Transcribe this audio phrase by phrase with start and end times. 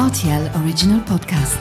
[0.00, 1.58] RTL Original Podcast.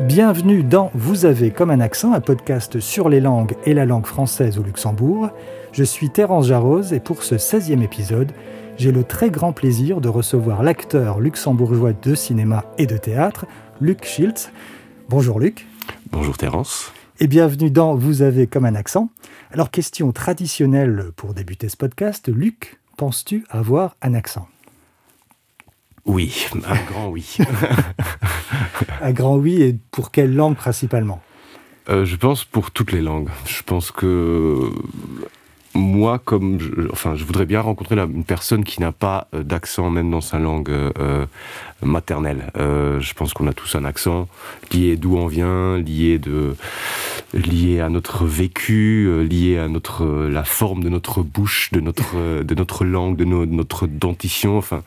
[0.00, 4.06] Bienvenue dans Vous avez comme un accent, un podcast sur les langues et la langue
[4.06, 5.30] française au Luxembourg.
[5.70, 8.32] Je suis Terence Jarose et pour ce 16e épisode,
[8.78, 13.46] j'ai le très grand plaisir de recevoir l'acteur luxembourgeois de cinéma et de théâtre,
[13.80, 14.50] Luc Schiltz.
[15.08, 15.68] Bonjour Luc.
[16.10, 16.92] Bonjour Terence.
[17.18, 19.08] Et bienvenue dans Vous avez comme un accent.
[19.50, 24.46] Alors question traditionnelle pour débuter ce podcast, Luc, penses-tu avoir un accent?
[26.04, 27.38] Oui, un grand oui.
[29.00, 31.22] un grand oui et pour quelle langue principalement?
[31.88, 33.30] Euh, Je pense pour toutes les langues.
[33.46, 34.70] Je pense que
[35.76, 39.90] moi, comme je, enfin, je voudrais bien rencontrer une personne qui n'a pas euh, d'accent
[39.90, 41.26] même dans sa langue euh, euh,
[41.82, 42.50] maternelle.
[42.56, 44.28] je pense qu'on a tous un accent
[44.72, 46.56] lié d'où on vient, lié de,
[47.34, 52.54] lié à notre vécu, lié à notre la forme de notre bouche, de notre de
[52.54, 54.56] notre langue, de, notre dentition.
[54.56, 54.82] Enfin,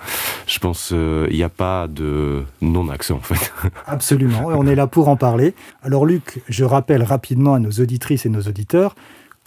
[0.47, 3.53] je pense il n'y a pas de non-accent en fait.
[3.85, 5.53] Absolument, on est là pour en parler.
[5.83, 8.95] Alors Luc, je rappelle rapidement à nos auditrices et nos auditeurs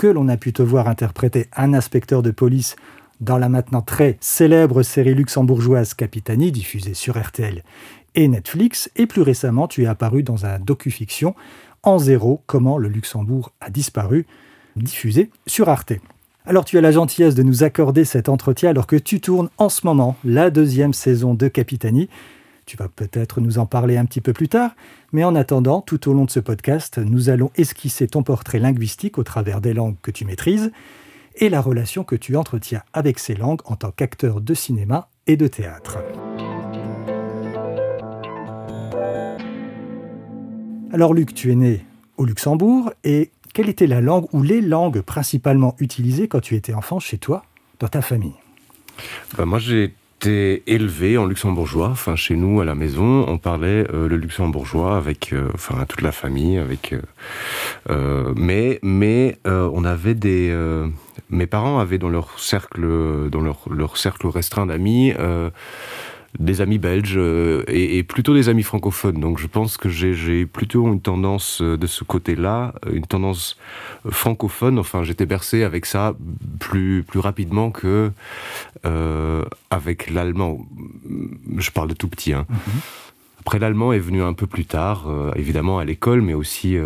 [0.03, 2.75] que l'on a pu te voir interpréter un inspecteur de police
[3.21, 7.63] dans la maintenant très célèbre série luxembourgeoise Capitani, diffusée sur RTL
[8.17, 11.37] et Netflix, et plus récemment tu es apparu dans un docu-fiction
[11.85, 14.27] En zéro, comment le Luxembourg a disparu,
[14.75, 15.93] diffusé sur Arte.
[16.47, 19.69] Alors tu as la gentillesse de nous accorder cet entretien alors que tu tournes en
[19.69, 22.09] ce moment la deuxième saison de Capitani,
[22.73, 24.71] tu vas peut-être nous en parler un petit peu plus tard,
[25.13, 29.19] mais en attendant, tout au long de ce podcast, nous allons esquisser ton portrait linguistique
[29.19, 30.73] au travers des langues que tu maîtrises
[31.37, 35.37] et la relation que tu entretiens avec ces langues en tant qu'acteur de cinéma et
[35.37, 35.99] de théâtre.
[40.95, 41.85] Alors Luc, tu es né
[42.17, 46.73] au Luxembourg et quelle était la langue ou les langues principalement utilisées quand tu étais
[46.73, 47.45] enfant chez toi,
[47.81, 48.33] dans ta famille?
[49.37, 49.95] Ben Moi j'ai
[50.27, 51.89] élevé en luxembourgeois.
[51.89, 56.03] Enfin, chez nous, à la maison, on parlait euh, le luxembourgeois avec, euh, enfin, toute
[56.03, 56.95] la famille, avec.
[57.91, 60.55] Euh, mais, mais on avait des.
[61.31, 65.13] mes parents avaient dans leur cercle, dans leur, leur cercle restreint d'amis
[66.39, 69.21] des amis belges euh, et, plutôt des amis francophones.
[69.21, 73.57] Donc je pense que j'ai plutôt une tendance euh, de ce côté-là, une tendance
[74.07, 74.79] euh, francophone.
[74.79, 76.15] Enfin, j'étais bercé avec ça
[76.59, 78.11] plus, plus rapidement que
[79.71, 80.67] avec l'allemand.
[81.57, 82.33] Je parle de tout petit.
[82.33, 82.47] Hein.
[82.49, 82.81] Mhm.
[83.41, 85.07] Après, l'allemand est venu un peu plus tard,
[85.37, 86.77] évidemment à l'école, mais aussi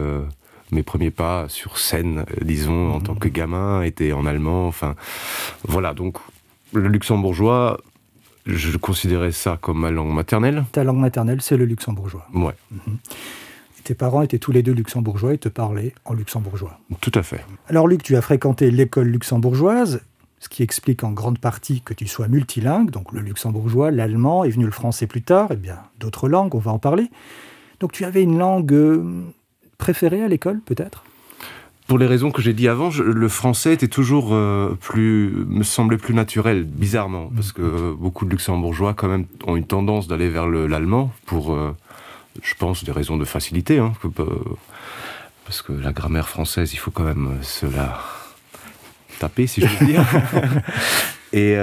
[0.73, 4.67] mes premiers pas sur scène, disons, en tant que gamin, étaient en allemand.
[4.67, 4.95] Enfin,
[5.65, 5.95] voilà.
[5.95, 6.17] Donc,
[6.73, 7.79] le luxembourgeois,
[8.47, 10.65] je considérais ça comme ma langue maternelle.
[10.73, 12.27] Ta langue maternelle, c'est le luxembourgeois.
[12.35, 12.55] Ouais.
[12.71, 12.99] Mhm.
[13.85, 16.81] Tes parents étaient tous les deux luxembourgeois et te parlaient en luxembourgeois.
[17.01, 17.45] Tout à fait.
[17.69, 20.01] Alors Luc, tu as fréquenté l'école luxembourgeoise,
[20.41, 24.51] ce qui explique en grande partie que tu sois multilingue, donc le luxembourgeois, l'allemand, est
[24.51, 27.11] venu le français plus tard, et bien d'autres langues, on va en parler.
[27.79, 29.23] Donc tu avais une langue euh,
[29.79, 31.05] préférée à l'école, peut-être?
[31.87, 35.99] Pour les raisons que j'ai dit avant, le français était toujours euh, plus, me semblait
[35.99, 40.47] plus naturel, bizarrement, parce que beaucoup de luxembourgeois quand même ont une tendance d'aller vers
[40.47, 41.77] l'allemand pour, euh,
[42.43, 44.25] je pense, des raisons de facilité, hein, euh,
[45.45, 48.01] parce que la grammaire française, il faut quand même se la
[49.21, 50.05] taper, si je veux dire.
[51.33, 51.57] et,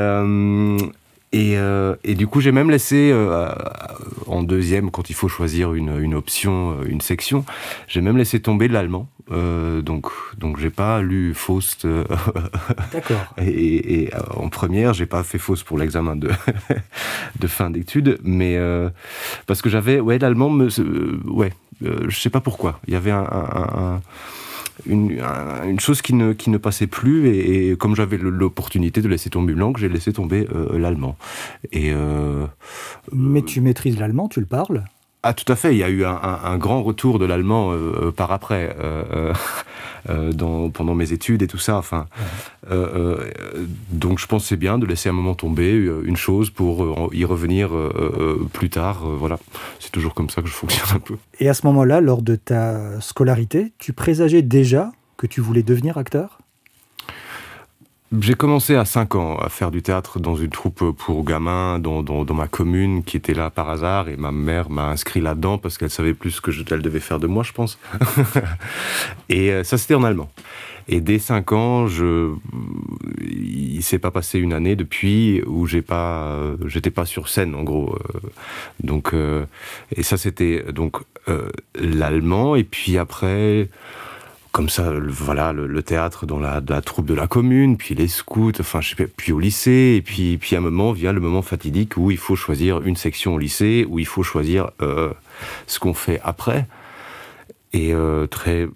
[1.33, 1.55] et,
[2.03, 3.13] et, du coup, j'ai même laissé,
[4.27, 7.43] en deuxième, quand il faut choisir une, une option, une section,
[7.87, 9.09] j'ai même laissé tomber l'allemand.
[9.31, 10.07] Euh, donc,
[10.37, 11.85] donc j'ai pas lu Faust.
[11.85, 12.03] Euh,
[12.93, 13.33] D'accord.
[13.37, 16.29] et, euh, en première, j'ai pas fait Faust pour l'examen de,
[17.39, 18.59] de fin d'études, mais
[19.47, 20.67] parce que j'avais, ouais, l'allemand, me,
[21.29, 22.79] ouais, je sais pas pourquoi.
[22.87, 24.01] Il y avait un,
[24.85, 25.21] une,
[25.65, 29.53] une, chose qui ne, qui ne passait plus, et, comme j'avais l'opportunité de laisser tomber
[29.53, 31.15] une langue, j'ai laissé tomber l'allemand.
[31.71, 31.91] Et
[33.11, 34.83] mais tu maîtrises l'allemand, tu le parles?
[35.25, 35.73] Ah, tout à fait.
[35.73, 39.33] Il y a eu un, grand retour de l'allemand euh, euh, par après, euh,
[40.33, 41.77] dans, pendant mes études et tout ça.
[41.77, 42.07] Enfin,
[43.89, 45.71] donc je pense c'est bien de laisser un moment tomber
[46.03, 47.69] une chose pour y revenir
[48.51, 49.05] plus tard.
[49.05, 49.39] voilà,
[49.79, 51.15] c'est toujours comme ça que je fonctionne un peu.
[51.39, 55.97] Et à ce moment-là, lors de ta scolarité, tu présageais déjà que tu voulais devenir
[55.97, 56.39] acteur?
[58.21, 62.03] J'ai commencé à 5 ans à faire du théâtre dans une troupe pour gamins dans,
[62.03, 65.77] dans, ma commune qui était là par hasard et ma mère m'a inscrit là-dedans parce
[65.77, 67.79] qu'elle savait plus ce que je, elle devait faire de moi, je pense.
[69.29, 70.29] et euh, ça, c'était en allemand.
[70.87, 72.33] Et dès 5 ans, je,
[73.21, 77.63] il s'est pas passé une année depuis où j'ai pas, j'étais pas sur scène en
[77.63, 77.95] gros.
[77.95, 78.19] Euh.
[78.83, 79.45] Donc, euh,
[79.95, 80.97] et ça c'était donc
[81.75, 82.55] l'allemand.
[82.55, 83.69] Et puis après,
[84.53, 88.81] comme ça, voilà, le, théâtre dans la, troupe de la commune, puis les scouts, enfin,
[88.81, 91.97] je sais puis au lycée, et puis, puis à un moment vient le moment fatidique
[91.97, 95.11] où il faut choisir une section au lycée, où il faut choisir euh,
[95.65, 96.67] ce qu'on fait après.
[97.73, 98.67] Et euh, très,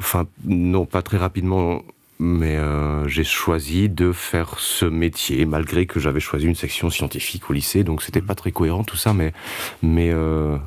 [0.00, 1.84] enfin, non, pas très rapidement,
[2.18, 7.48] mais euh, j'ai choisi de faire ce métier malgré que j'avais choisi une section scientifique
[7.48, 9.32] au lycée, donc c'était pas très cohérent tout ça, mais
[9.80, 10.12] mais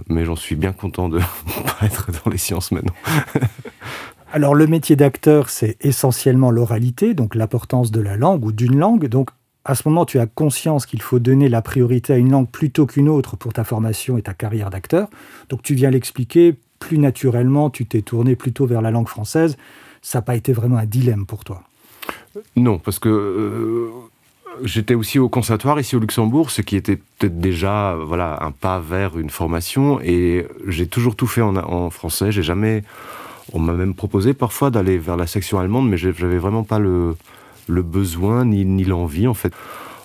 [0.07, 1.19] mais j'en suis bien content de
[1.79, 2.95] pas être dans les sciences maintenant.
[4.33, 9.05] Alors le métier d'acteur, c'est essentiellement l'oralité, donc l'importance de la langue ou d'une langue.
[9.05, 9.29] Donc
[9.63, 12.87] à ce moment, tu as conscience qu'il faut donner la priorité à une langue plutôt
[12.87, 15.07] qu'une autre pour ta formation et ta carrière d'acteur.
[15.49, 19.55] Donc tu viens l'expliquer plus naturellement, tu t'es tourné plutôt vers la langue française.
[20.01, 21.61] Ça n'a pas été vraiment un dilemme pour toi
[22.55, 23.89] Non, parce que euh,
[24.63, 28.79] j'étais aussi au conservatoire ici au Luxembourg, ce qui était peut-être déjà voilà un pas
[28.79, 30.01] vers une formation.
[30.01, 32.31] Et j'ai toujours tout fait en, en français.
[32.31, 32.81] J'ai jamais
[33.51, 37.15] on m'a même proposé parfois d'aller vers la section allemande, mais j'avais vraiment pas le,
[37.67, 39.53] besoin ni, l'envie en fait.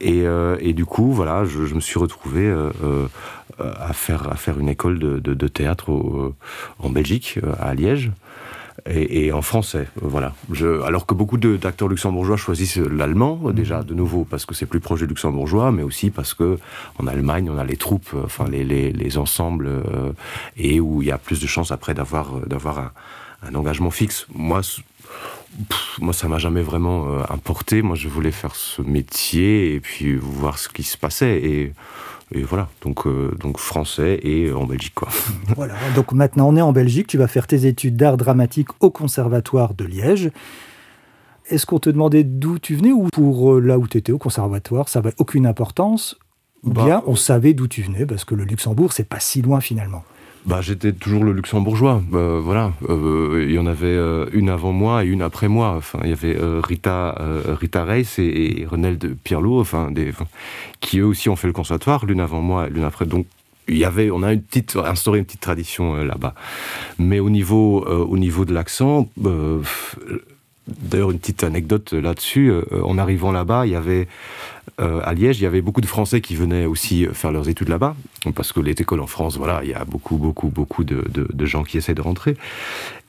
[0.00, 3.06] Et, euh, du coup, voilà, je, me suis retrouvé euh, euh,
[3.58, 5.90] à, faire, à faire une école de, théâtre
[6.78, 8.10] en Belgique, à Liège.
[8.86, 10.34] Et, en français, voilà.
[10.86, 15.00] alors que beaucoup d'acteurs luxembourgeois choisissent l'allemand, déjà de nouveau parce que c'est plus proche
[15.00, 16.58] du luxembourgeois, mais aussi parce que
[16.98, 19.68] en Allemagne on a les troupes, enfin les, les ensembles,
[20.56, 22.92] et où il y a plus de chances après d'avoir d'avoir un,
[23.42, 24.26] un engagement fixe.
[24.34, 24.62] Moi,
[26.00, 27.82] moi, ça m'a jamais vraiment euh, importé.
[27.82, 31.42] Moi, je voulais faire ce métier et puis voir ce qui se passait.
[31.42, 31.72] Et,
[32.42, 34.94] voilà, donc, euh, donc français et en Belgique.
[34.94, 35.08] Quoi.
[35.56, 37.06] Voilà, donc maintenant on est en Belgique.
[37.06, 40.30] Tu vas faire tes études d'art dramatique au Conservatoire de Liège.
[41.48, 44.18] Est-ce qu'on te demandait d'où tu venais ou pour euh, là où tu étais au
[44.18, 46.18] Conservatoire, ça n'avait aucune importance
[46.64, 49.40] Ou bah, bien on savait d'où tu venais parce que le Luxembourg, c'est pas si
[49.40, 50.04] loin finalement?
[50.46, 52.02] Bah, J'étais toujours le luxembourgeois.
[52.10, 52.72] Bah, voilà.
[52.88, 55.74] Euh, il y en avait euh, une avant moi et une après moi.
[55.76, 59.92] Enfin, il y avait euh, Rita, Rita Reis et, Renel de Pierlot, enfin,
[60.80, 63.06] qui eux aussi ont fait le conservatoire, l'une avant moi et l'une après.
[63.06, 63.26] Donc,
[63.70, 66.34] il y avait, on a une petite, instauré une petite tradition là-bas.
[66.98, 69.08] Mais au niveau, au niveau de l'accent,
[70.82, 72.52] D'ailleurs, une petite anecdote là-dessus.
[72.82, 74.08] en arrivant là-bas, il y avait
[74.80, 77.68] euh, à Liège, il y avait beaucoup de Français qui venaient aussi faire leurs études
[77.68, 77.96] là-bas,
[78.34, 81.04] parce que les écoles en France, voilà, il y a beaucoup, beaucoup, beaucoup de,
[81.44, 82.36] gens qui essaient de rentrer.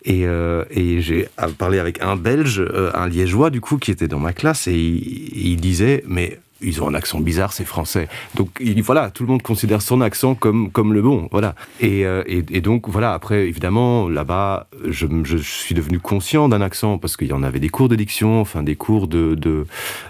[0.03, 1.27] Et, euh, j'ai
[1.57, 4.77] parlé avec un Belge, euh, un Liégeois du coup, qui était dans ma classe, et
[4.77, 8.07] il disait, mais ils ont un accent bizarre, c'est français.
[8.35, 11.56] Donc il, voilà, tout le monde considère son accent comme, comme le bon, voilà.
[11.79, 16.97] Et, euh, et, donc voilà, après évidemment là-bas, je, je, suis devenu conscient d'un accent
[16.97, 19.65] parce qu'il y en avait des cours de diction, enfin des cours de de,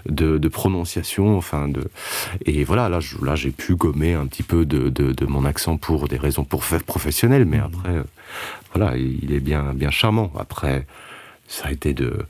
[0.08, 1.84] de, prononciation, enfin de
[2.46, 6.08] et voilà là là j'ai pu gommer un petit peu de, de, mon accent pour
[6.08, 7.70] des raisons pour faire professionnelles, mais mmh.
[7.72, 8.02] après euh,
[8.74, 10.32] voilà, il est bien bien charmant.
[10.38, 10.86] Après
[11.46, 12.26] ça a été de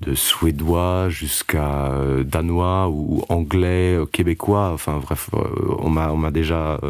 [0.00, 4.70] de suédois jusqu'à euh, danois ou anglais, euh, québécois.
[4.72, 5.38] Enfin bref, euh,
[5.78, 6.80] on m'a on m'a déjà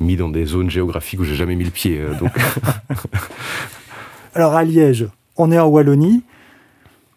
[0.00, 2.00] mis dans des zones géographiques où j'ai jamais mis le pied.
[2.18, 2.32] donc.
[4.34, 6.22] Alors à Liège, on est en Wallonie.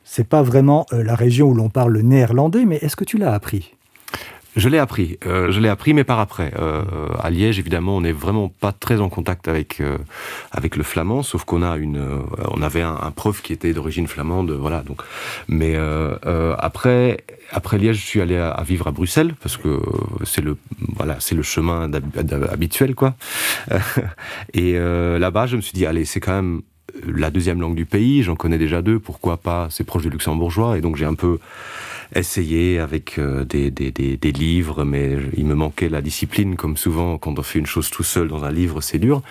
[0.04, 3.34] C'est pas vraiment la région où l'on parle le néerlandais, mais est-ce que tu l'as
[3.34, 3.74] appris?
[4.56, 6.54] Je l'ai appris, euh, je l'ai appris, mais par après.
[6.60, 6.84] Euh,
[7.20, 9.98] à Liège, évidemment, on n'est vraiment pas très en contact avec euh,
[10.52, 12.22] avec le flamand, sauf qu'on a une,
[12.52, 14.84] on avait un, un, prof qui était d'origine flamande, voilà.
[14.84, 15.02] Donc,
[15.48, 15.76] mais
[16.58, 19.82] après, après Liège, je suis allé à, vivre à Bruxelles parce que
[20.24, 20.58] c'est le,
[20.96, 21.90] voilà, c'est le chemin
[22.52, 23.16] habituel, quoi.
[24.54, 26.62] Et là-bas, je me suis dit, allez, c'est quand même
[27.06, 28.24] la deuxième langue du pays.
[28.24, 31.40] J'en connais déjà deux, pourquoi pas C'est proche du luxembourgeois, et donc j'ai un peu
[32.16, 37.18] essayé avec euh, des, des, des, livres, mais il me manquait la discipline, comme souvent
[37.18, 39.22] quand on fait une chose tout seul dans un livre, c'est dur.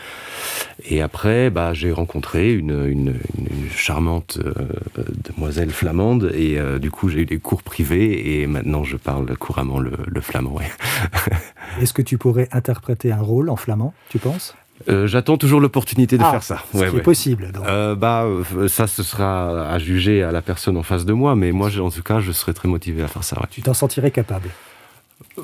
[0.84, 3.14] Et après, bah, j'ai rencontré une, une,
[3.70, 4.52] charmante euh,
[5.24, 9.36] demoiselle flamande, et euh, du coup j'ai eu des cours privés, et maintenant je parle
[9.36, 10.56] couramment le, le flamand.
[11.80, 14.54] Est-ce que tu pourrais interpréter un rôle en flamand, tu penses?
[14.88, 16.64] Euh, j'attends toujours l'opportunité de ah, faire ça.
[16.74, 17.52] Ce qui est possible.
[17.66, 21.36] Euh, bah, euh, ça, ce sera à juger à la personne en face de moi,
[21.36, 23.40] mais moi, en tout cas, je serais très motivé à faire ça.
[23.50, 24.48] Tu t'en sentirais capable?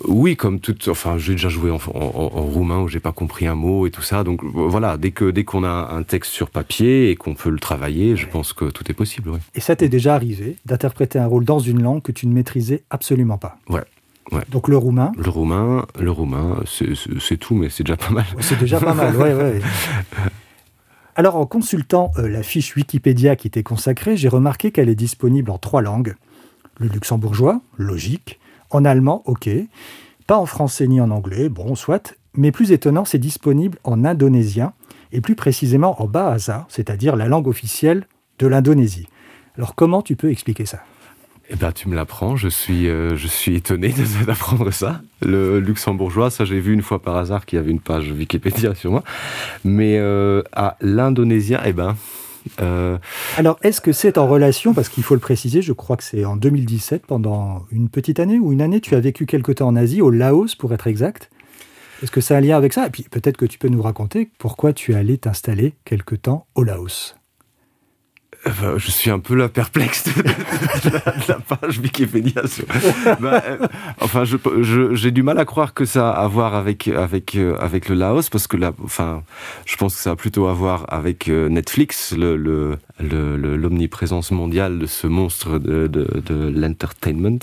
[0.06, 0.76] Oui, comme tout.
[0.88, 4.24] Enfin, j'ai déjà joué en, roumain où j'ai pas compris un mot et tout ça.
[4.24, 7.60] Donc voilà, dès que dès qu'on a un texte sur papier et qu'on peut le
[7.60, 9.30] travailler, je pense que tout est possible.
[9.54, 12.82] Et ça t'est déjà arrivé d'interpréter un rôle dans une langue que tu ne maîtrisais
[12.90, 13.56] absolument pas?
[13.68, 13.84] Ouais.
[14.50, 18.24] Donc le roumain Le roumain, le roumain, c'est tout, mais c'est déjà pas mal.
[18.40, 19.60] C'est déjà pas mal, ouais, ouais.
[21.16, 25.50] Alors en consultant euh, la fiche Wikipédia qui était consacrée, j'ai remarqué qu'elle est disponible
[25.50, 26.14] en trois langues.
[26.78, 28.38] Le luxembourgeois, logique.
[28.70, 29.48] En allemand, ok.
[30.28, 32.14] Pas en français ni en anglais, bon, soit.
[32.34, 34.74] Mais plus étonnant, c'est disponible en indonésien,
[35.10, 38.06] et plus précisément en bahasa, c'est-à-dire la langue officielle
[38.38, 39.08] de l'Indonésie.
[39.56, 40.84] Alors comment tu peux expliquer ça?
[41.50, 42.36] Eh ben, tu me l'apprends.
[42.36, 43.94] Je suis, euh, je suis étonné
[44.26, 45.00] d'apprendre ça.
[45.22, 48.74] Le luxembourgeois, ça j'ai vu une fois par hasard qu'il y avait une page Wikipédia
[48.74, 49.02] sur moi.
[49.64, 51.96] Mais euh, à l'indonésien, eh ben.
[52.60, 52.98] Euh,
[53.36, 56.24] Alors, est-ce que c'est en relation, parce qu'il faut le préciser, je crois que c'est
[56.24, 59.76] en 2017, pendant une petite année ou une année, tu as vécu quelque temps en
[59.76, 61.30] Asie, au Laos pour être exact.
[62.02, 62.86] Est-ce que ça a un lien avec ça?
[62.86, 66.46] Et puis peut-être que tu peux nous raconter pourquoi tu es allé t'installer quelque temps
[66.54, 67.17] au Laos.
[68.46, 70.12] Euh, je suis un peu la perplexe de,
[71.28, 72.42] la, page Wikipédia.
[73.20, 73.66] Bah, euh,
[74.00, 77.88] enfin, j'ai du mal à croire que ça a à voir avec, avec, euh, avec
[77.88, 79.22] le Laos, parce que là, enfin,
[79.66, 84.86] je pense que ça a plutôt à voir avec Netflix, l'omniprésence le, le, mondiale de
[84.86, 87.38] ce monstre de, de, l'entertainment.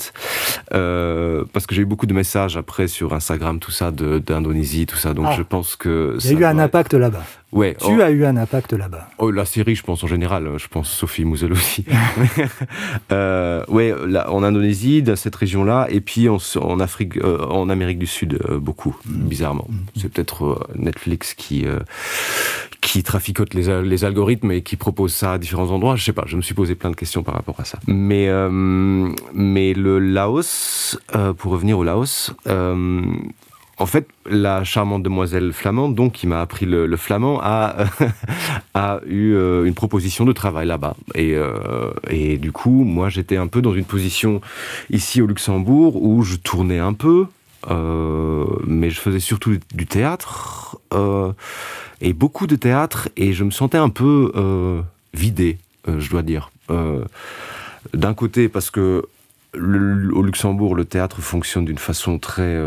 [0.70, 5.14] parce que j'ai eu beaucoup de messages après sur Instagram, tout ça, d'Indonésie, tout ça.
[5.14, 5.34] Donc ah.
[5.36, 6.16] je pense que.
[6.24, 7.24] Il y a eu un impact là-bas.
[7.52, 8.00] Ouais, tu oh.
[8.00, 9.08] as eu un impact là-bas.
[9.18, 10.50] Oh, la série, je pense en général.
[10.58, 11.84] Je pense Sophie Mouzel aussi.
[13.12, 17.68] euh, ouais, là, en Indonésie, dans cette région-là, et puis en, en Afrique, euh, en
[17.68, 19.28] Amérique du Sud, euh, beaucoup, mm.
[19.28, 19.66] bizarrement.
[19.68, 19.76] Mm.
[19.96, 21.64] C'est peut-être euh, Netflix qui
[22.80, 25.96] qui traficote les, les, algorithmes et qui propose ça à différents endroits.
[25.96, 26.24] Je sais pas.
[26.26, 27.78] Je me suis posé plein de questions par rapport à ça.
[27.86, 30.98] Mais mais le Laos,
[31.38, 32.32] pour revenir au Laos
[33.78, 37.76] en fait, la charmante demoiselle flamande, donc qui m'a appris le, flamand, a,
[38.74, 40.96] a eu euh, une proposition de travail là-bas.
[41.14, 44.40] Et, euh, et, du coup, moi, j'étais un peu dans une position
[44.90, 47.26] ici au Luxembourg où je tournais un peu,
[47.70, 50.78] euh, mais je faisais surtout du théâtre
[52.00, 54.32] et beaucoup de théâtre, et je me sentais un peu
[55.12, 56.50] vidé, je dois dire.
[57.92, 59.04] D'un côté, parce que
[59.54, 62.58] au Luxembourg, le théâtre fonctionne d'une façon très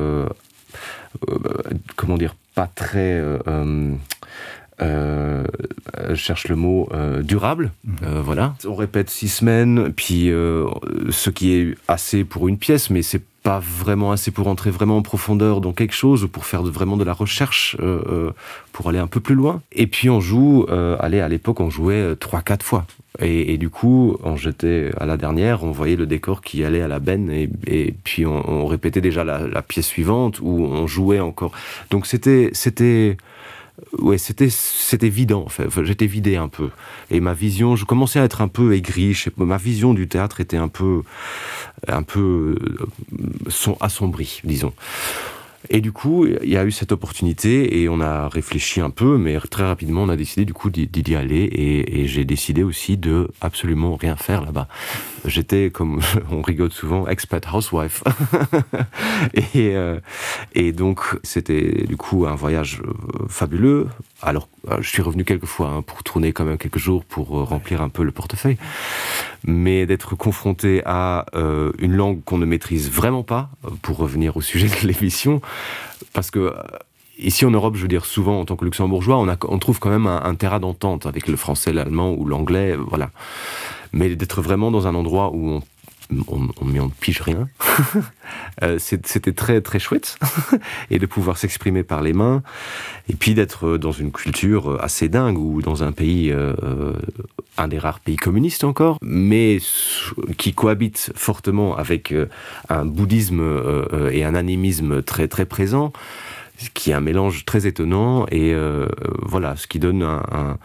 [1.95, 3.37] comment dire, pas très euh,
[4.81, 5.43] euh,
[6.09, 6.89] je cherche le mot
[7.21, 7.71] durable.
[7.83, 8.21] Mhm.
[8.21, 8.55] voilà.
[8.65, 10.25] On répète six semaines, puis
[11.09, 14.97] ce qui est assez pour une pièce, mais c'est pas vraiment assez pour entrer vraiment
[14.97, 17.77] en profondeur dans quelque chose, pour faire vraiment de la recherche,
[18.71, 19.61] pour aller un peu plus loin.
[19.71, 20.65] Et puis on joue,
[20.99, 22.85] allez, à l'époque on jouait trois, quatre fois.
[23.17, 26.87] Et, du coup, on jetait à la dernière, on voyait le décor qui allait à
[26.87, 31.51] la benne, et, puis on, répétait déjà la, pièce suivante, où on jouait encore.
[31.89, 33.17] Donc c'était, c'était,
[33.97, 35.43] ouais, c'était, c'était évident.
[35.43, 35.67] En fait.
[35.83, 36.69] j'étais vidé un peu,
[37.09, 39.19] et ma vision, je commençais à être un peu aigri.
[39.37, 41.01] ma vision du théâtre était un peu,
[41.87, 44.73] un peu euh, assombrie, disons.
[45.71, 49.19] Et du coup, il y a eu cette opportunité et on a réfléchi un peu,
[49.19, 53.29] mais très rapidement, on a décidé du coup d'y aller et, j'ai décidé aussi de
[53.39, 54.67] absolument rien faire là-bas.
[55.25, 58.03] J'étais, comme on rigole souvent, expat housewife.
[59.33, 59.99] et, euh,
[60.55, 63.87] et donc, c'était du coup un voyage euh, fabuleux.
[64.21, 67.29] Alors, euh, je suis revenu quelques fois hein, pour tourner quand même quelques jours pour
[67.29, 68.57] remplir un peu le portefeuille.
[69.45, 73.49] Mais d'être confronté à une langue qu'on ne maîtrise vraiment pas,
[73.81, 75.41] pour revenir au sujet de l'émission,
[76.13, 76.53] parce que
[77.17, 80.07] ici en Europe, je veux dire, souvent en tant que luxembourgeois, on trouve quand même
[80.07, 83.11] un, un terrain d'entente avec le français, l'allemand ou l'anglais, voilà.
[83.93, 85.63] Mais d'être vraiment dans un endroit où on
[86.11, 87.47] on, on, on pige rien.
[88.61, 90.19] Euh, c'était très très chouette.
[90.91, 92.43] Et de pouvoir s'exprimer par les mains.
[93.07, 96.53] Et puis d'être dans une culture assez dingue ou dans un pays, euh,
[97.57, 99.59] un des rares pays communistes encore, mais
[100.37, 102.27] qui cohabite fortement avec euh,
[102.67, 103.41] un bouddhisme
[104.11, 105.93] et un animisme très très présent
[106.73, 108.87] qui est un mélange très étonnant et euh,
[109.21, 110.57] voilà, ce qui donne un, un,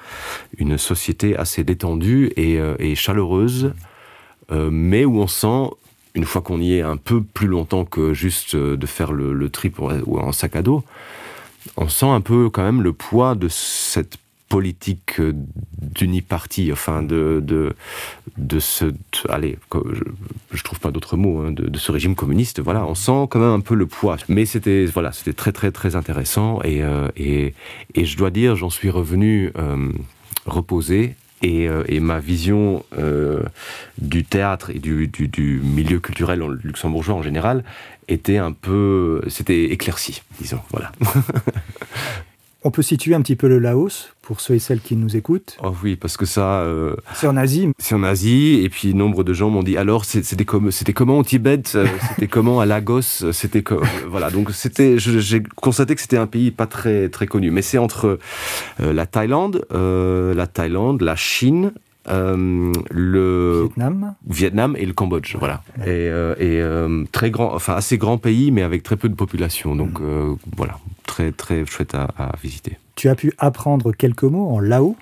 [0.59, 3.71] une société assez détendue et, euh, et chaleureuse, euh,
[4.51, 5.71] mais où on sent,
[6.15, 9.49] une fois qu'on y est un peu plus longtemps que juste de faire le, le
[9.49, 10.85] trip ou en sac à dos,
[11.77, 15.33] on sent un peu quand même le poids de cette politique euh,
[15.83, 17.43] d'unipartie, enfin de,
[18.37, 18.85] de, ce...
[19.29, 19.59] Allez,
[20.53, 23.49] je, trouve pas d'autres mots, hein, de, ce régime communiste, voilà, on sent quand même
[23.49, 24.17] un peu le poids.
[24.29, 27.55] Mais c'était voilà, très très très intéressant et, euh, et,
[27.95, 29.91] et je dois dire, j'en suis revenu euh,
[30.47, 33.43] reposé et, euh, et, ma vision euh,
[33.99, 37.65] du théâtre et du, du, du, milieu culturel luxembourgeois en général
[38.09, 40.91] était un peu, c'était éclairci, disons, voilà.
[42.67, 45.59] On peut situer un petit peu le Laos pour ceux et celles qui nous écoutent.
[45.63, 46.61] Oh oui, parce que ça.
[46.61, 47.69] Euh, c'est en Asie.
[47.79, 51.19] C'est en Asie, et puis nombre de gens m'ont dit alors c'était comme c'était comment
[51.19, 54.31] au Tibet, euh, c'était comment à Lagos, c'était comme euh, voilà.
[54.31, 58.19] Donc c'était, j'ai constaté que c'était un pays pas très très connu, mais c'est entre
[58.81, 61.73] euh, la Thaïlande, euh, la Thaïlande, la Chine,
[62.09, 64.15] euh, le Vietnam.
[64.27, 65.63] Vietnam et le Cambodge, voilà.
[65.79, 69.15] Et, euh, et euh, très grand, enfin assez grand pays, mais avec très peu de
[69.15, 69.75] population.
[69.75, 70.37] Donc mm.
[70.57, 72.79] voilà, très très chouette à, à, visiter.
[72.97, 74.97] Tu as pu apprendre quelques mots en lao,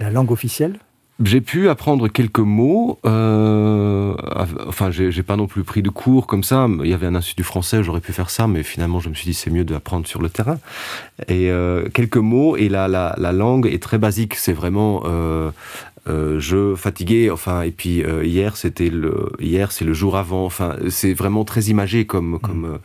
[0.00, 0.78] la langue officielle?
[1.24, 2.98] J'ai pu apprendre quelques mots.
[3.04, 6.68] Enfin, j'ai pas non plus pris de cours comme ça.
[6.84, 9.24] Il y avait un institut français, j'aurais pu faire ça, mais finalement, je me suis
[9.24, 10.58] dit c'est mieux d'apprendre sur le terrain.
[11.28, 11.50] Et
[11.94, 12.58] quelques mots.
[12.58, 14.34] Et la, la, la, langue est très basique.
[14.34, 15.04] C'est vraiment
[16.08, 20.44] euh, je fatigué, enfin, et puis euh, hier c'était le hier c'est le jour avant,
[20.44, 22.38] enfin, c'est vraiment très imagé comme mm.
[22.38, 22.78] comme euh,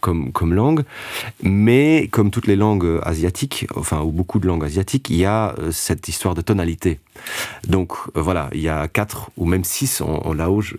[0.00, 0.84] comme comme langue,
[1.42, 5.54] mais comme toutes les langues asiatiques, enfin ou beaucoup de langues asiatiques, il y a
[5.72, 7.00] cette histoire de tonalité.
[7.66, 10.74] Donc voilà, il y a quatre ou même six en, en Laos,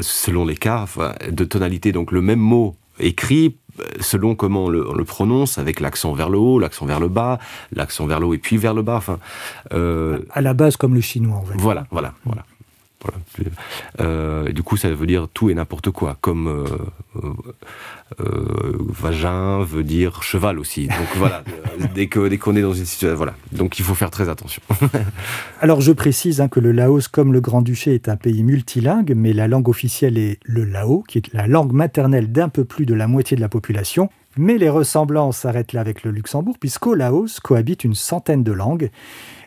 [0.00, 0.86] selon les cas,
[1.30, 1.92] de tonalité.
[1.92, 3.56] Donc le même mot écrit
[4.00, 7.38] selon comment on le, prononce, avec l'accent vers le haut, l'accent vers le bas,
[7.72, 8.96] l'accent vers le haut et puis vers le bas.
[8.96, 9.18] Enfin,
[9.72, 11.54] euh, à la base, comme le chinois, en fait.
[11.58, 12.44] Voilà, voilà, voilà.
[14.00, 17.22] Euh, du coup, ça veut dire tout et n'importe quoi, comme euh,
[18.20, 20.88] euh, vagin veut dire cheval aussi.
[20.88, 21.44] Donc voilà,
[21.94, 23.34] dès qu'on dès qu'on est dans une situation, voilà.
[23.52, 24.62] Donc il faut faire très attention.
[25.60, 29.32] Alors je précise hein, que le Laos, comme le Grand-Duché, est un pays multilingue, mais
[29.32, 32.94] la langue officielle est le lao, qui est la langue maternelle d'un peu plus de
[32.94, 34.10] la moitié de la population.
[34.36, 38.90] Mais les ressemblances s'arrêtent là avec le Luxembourg, puisqu'au Laos cohabitent une centaine de langues.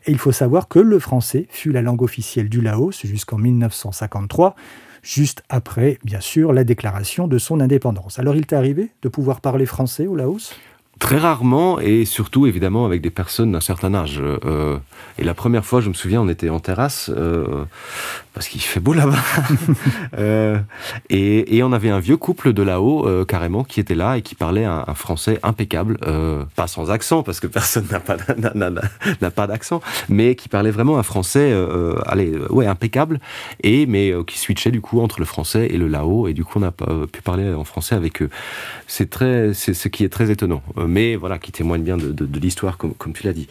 [0.05, 4.55] Et il faut savoir que le français fut la langue officielle du Laos jusqu'en 1953,
[5.03, 8.17] juste après, bien sûr, la déclaration de son indépendance.
[8.17, 10.53] Alors il t'est arrivé de pouvoir parler français au Laos?
[11.01, 14.21] Très rarement et surtout évidemment avec des personnes d'un certain âge.
[14.21, 14.77] Euh,
[15.17, 17.65] et la première fois, je me souviens, on était en terrasse euh,
[18.35, 19.17] parce qu'il fait beau là-bas.
[20.19, 20.59] euh,
[21.09, 24.63] et, on avait un vieux couple de là-haut carrément qui était là et qui parlait
[24.63, 25.97] un, français impeccable,
[26.55, 28.17] pas sans accent parce que personne n'a pas
[29.21, 31.53] n'a pas d'accent, mais qui parlait vraiment un français,
[32.05, 33.19] allez, ouais, impeccable
[33.63, 36.59] et mais qui switchait du coup entre le français et le là-haut et du coup
[36.59, 38.29] on a pu parler en français avec eux.
[38.87, 42.25] C'est très, c'est ce qui est très étonnant mais voilà, qui témoigne bien de, de,
[42.25, 43.47] de l'histoire, comme, comme, tu l'as dit.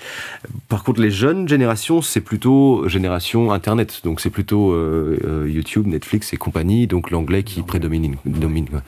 [0.68, 5.87] Par contre, les jeunes générations, c'est plutôt génération Internet, donc c'est plutôt euh, euh, YouTube,
[5.87, 8.16] Netflix et compagnie, donc l'anglais qui prédomine.
[8.25, 8.80] Domine, ouais.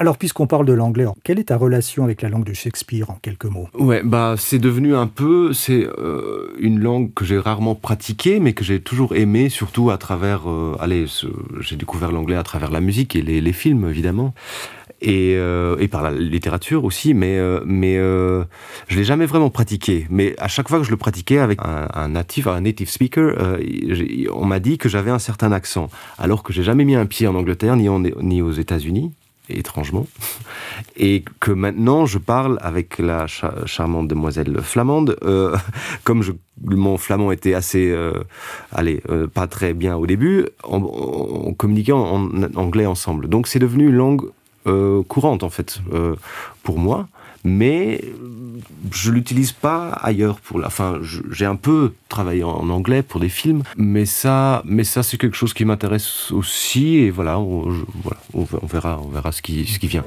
[0.00, 3.18] Alors, puisqu'on parle de l'anglais, quelle est ta relation avec la langue de Shakespeare en
[3.20, 3.68] quelques mots?
[3.76, 8.52] Ouais, bah c'est devenu un peu, c'est euh, une langue que j'ai rarement pratiquée, mais
[8.52, 11.06] que j'ai toujours aimée, surtout à travers, euh, allez,
[11.60, 14.34] j'ai découvert l'anglais à travers la musique et les, les films évidemment
[15.00, 18.44] et, euh, et par la littérature aussi, mais, euh, mais euh,
[18.88, 20.06] je l'ai jamais vraiment pratiqué.
[20.10, 23.34] Mais à chaque fois que je le pratiquais avec un, un natif, un native speaker,
[23.38, 23.58] euh,
[24.32, 27.26] on m'a dit que j'avais un certain accent, alors que j'ai jamais mis un pied
[27.26, 29.12] en Angleterre ni, en, ni aux États-Unis
[29.50, 30.06] étrangement,
[30.96, 35.56] et que maintenant je parle avec la cha charmante demoiselle flamande, euh,
[36.04, 36.32] comme je,
[36.62, 38.12] mon flamand était assez, euh,
[38.72, 40.82] allez, euh, pas très bien au début, on,
[41.48, 43.28] on communiquait en anglais ensemble.
[43.28, 44.30] Donc c'est devenu une langue
[44.68, 46.14] euh, courante en fait euh,
[46.62, 47.08] pour moi
[47.44, 48.02] mais
[48.90, 53.28] je l'utilise pas ailleurs pour la enfin j'ai un peu travaillé en anglais pour des
[53.28, 57.84] films mais ça mais ça c'est quelque chose qui m'intéresse aussi et voilà on, je,
[58.02, 60.04] voilà on, on verra on verra ce qui ce qui vient.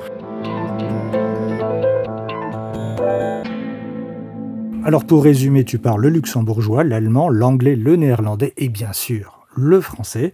[4.84, 9.82] Alors pour résumer tu parles le luxembourgeois l'allemand l'anglais le néerlandais et bien sûr le
[9.82, 10.34] français.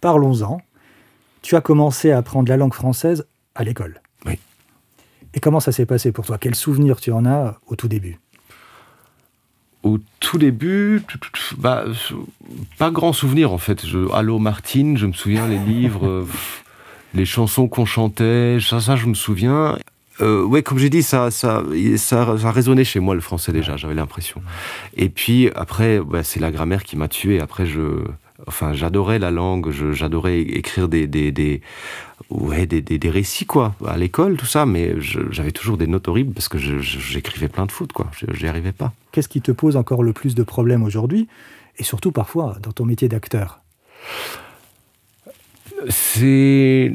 [0.00, 0.60] Parlons-en.
[1.42, 4.00] Tu as commencé à apprendre la langue française à l'école.
[4.26, 4.38] Oui.
[5.34, 6.38] Et comment ça s'est passé pour toi?
[6.38, 8.18] Quel souvenir tu en as au tout début?
[9.82, 11.02] Au tout début,
[11.58, 11.84] bah,
[12.78, 13.84] pas grand souvenir en fait.
[13.84, 16.24] Je, Allô Martine, je me souviens les livres,
[17.14, 19.76] les chansons qu'on chantait, ça, ça je me souviens.
[20.20, 21.64] Euh, ouais, comme j'ai dit, ça, ça,
[21.96, 24.40] ça, ça résonnait chez moi le français déjà, j'avais l'impression.
[24.96, 27.40] Et puis après, bah, c'est la grammaire qui m'a tué.
[27.40, 28.04] Après, je,
[28.46, 31.60] enfin j'adorais la langue j'adorais écrire des des, des,
[32.30, 36.08] ouais, des, des, des récits quoi à l'école tout ça mais j'avais toujours des notes
[36.08, 38.10] horribles parce que j'écrivais plein de foot quoi.
[38.32, 38.92] J'y arrivais pas.
[39.12, 41.28] Qu'est ce qui te pose encore le plus de problèmes aujourd'hui
[41.78, 43.60] et surtout parfois dans ton métier d'acteur?
[45.88, 46.92] C'est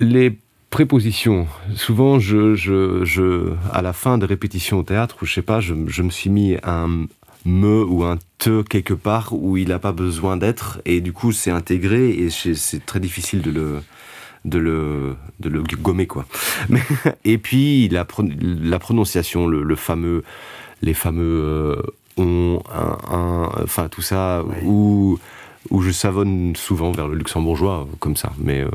[0.00, 0.38] les
[0.70, 1.46] prépositions.
[1.74, 5.60] Souvent je, je, je à la fin de répétitions au théâtre ou je sais pas
[5.60, 7.06] je, je me suis mis un
[7.44, 10.80] me ou un te quelque part où il n'a pas besoin d'être.
[10.84, 13.82] Et du coup c'est intégré et c'est très difficile de le
[14.44, 16.26] de le, de le gommer quoi.
[16.68, 16.82] Mais,
[17.24, 18.06] et puis la,
[18.38, 20.22] la prononciation le, le fameux
[20.82, 21.82] les fameux euh,
[22.16, 25.18] on un, un, enfin tout ça ou
[25.70, 28.32] où je savonne souvent vers le luxembourgeois comme ça.
[28.38, 28.70] Mais euh,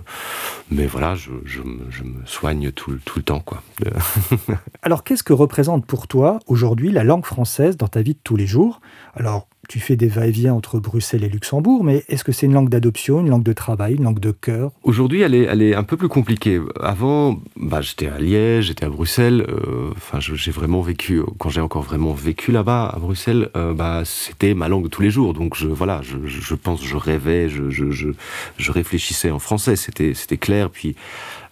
[0.72, 3.62] mais voilà je, me soigne tout, tout le temps quoi.
[4.82, 8.20] Alors qu'est ce que représente pour toi aujourd'hui la langue française dans ta vie de
[8.24, 8.82] tous les jours?
[9.16, 12.70] Alors tu fais des va-et-vient entre Bruxelles et Luxembourg, mais est-ce que c'est une langue
[12.70, 14.72] d'adoption, une langue de travail, une langue de cœur?
[14.82, 16.60] Aujourd'hui, elle est, elle est un peu plus compliquée.
[16.82, 19.46] Avant, bah, j'étais à Liège, j'étais à Bruxelles.
[19.48, 24.02] Euh, enfin, j'ai vraiment vécu, quand j'ai encore vraiment vécu là-bas, à Bruxelles, euh, bah,
[24.06, 25.36] c'était ma langue tous les jours.
[25.36, 29.76] Donc, je, voilà, je, je pense, je rêvais, je, je, je, réfléchissais en français.
[29.76, 30.72] C'était clair.
[30.72, 30.96] Puis.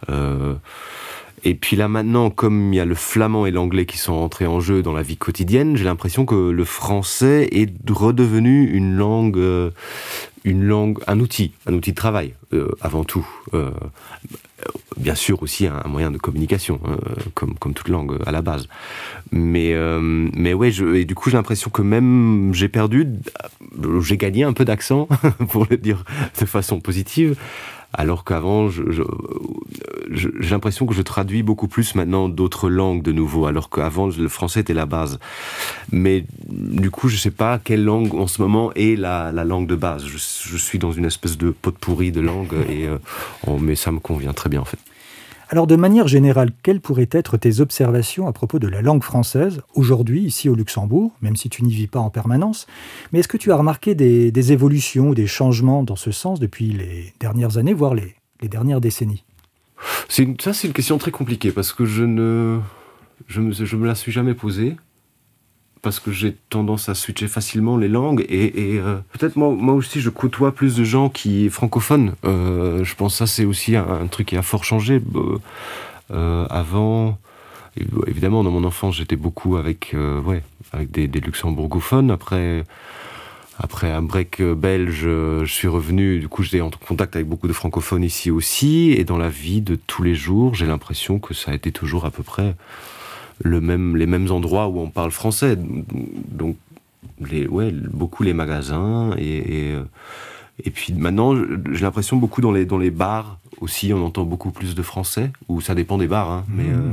[0.10, 0.56] Euh,
[1.48, 4.46] et puis là maintenant, comme il y a le flamand et l'anglais qui sont entrés
[4.46, 9.38] en jeu dans la vie quotidienne, j'ai l'impression que le français est redevenu une langue,
[9.38, 9.70] euh,
[10.44, 13.26] une langue, un outil, un outil de travail euh, avant tout.
[13.54, 13.72] Euh,
[14.98, 16.82] bien sûr aussi un, moyen de communication,
[17.34, 18.68] comme, comme toute langue à la base.
[19.32, 23.08] Mais, mais ouais, et du coup j'ai l'impression que même j'ai perdu,
[24.02, 25.08] j'ai gagné un peu d'accent,
[25.50, 26.04] pour le dire
[26.42, 27.38] de façon positive
[27.98, 33.72] alors qu'avant, j'ai l'impression que je traduis beaucoup plus maintenant d'autres langues de nouveau, alors
[33.72, 35.20] qu'avant, le français était la base.
[35.92, 39.66] Mais du coup, je ne sais pas quelle langue en ce moment est la, langue
[39.66, 40.06] de base.
[40.06, 40.18] Je,
[40.58, 42.98] suis dans une espèce de pot de pourri de langue, et, euh,
[43.60, 44.80] mais ça me convient très bien en fait.
[45.50, 49.62] Alors de manière générale, quelles pourraient être tes observations à propos de la langue française
[49.76, 52.68] aujourd'hui ici au Luxembourg, même si tu n'y vis pas en permanence?
[53.12, 56.72] Mais est-ce que tu as remarqué des, évolutions ou des changements dans ce sens depuis
[56.74, 59.24] les dernières années, voire les, dernières décennies?
[60.10, 62.60] Ça c'est une question très compliquée parce que je ne
[63.38, 64.76] me la suis jamais posée
[65.82, 70.02] parce que j'ai tendance à switcher facilement les langues et, euh, peut-être moi, moi aussi
[70.02, 72.14] je côtoie plus de gens qui francophones.
[72.26, 75.02] Euh, je pense que ça c'est aussi un, truc qui a fort changé.
[76.10, 77.18] Euh, avant,
[78.08, 82.12] évidemment dans mon enfance j'étais beaucoup avec, ouais, avec des, des, luxembourgophones.
[82.12, 82.64] Après,
[83.60, 87.54] après un break belge, je suis revenu, du coup j'étais en contact avec beaucoup de
[87.54, 88.92] francophones ici aussi.
[88.92, 92.06] Et dans la vie de tous les jours, j'ai l'impression que ça a été toujours
[92.06, 92.56] à peu près
[93.44, 95.58] le même, les mêmes endroits où on parle français.
[95.58, 96.58] Donc,
[97.20, 99.84] les, ouais, beaucoup les magasins et, et, euh,
[100.74, 101.36] puis maintenant,
[101.72, 105.32] j'ai l'impression beaucoup dans les, dans les bars aussi, on entend beaucoup plus de français,
[105.48, 106.76] ou ça dépend des bars, hein, mais, mmh.
[106.76, 106.92] euh,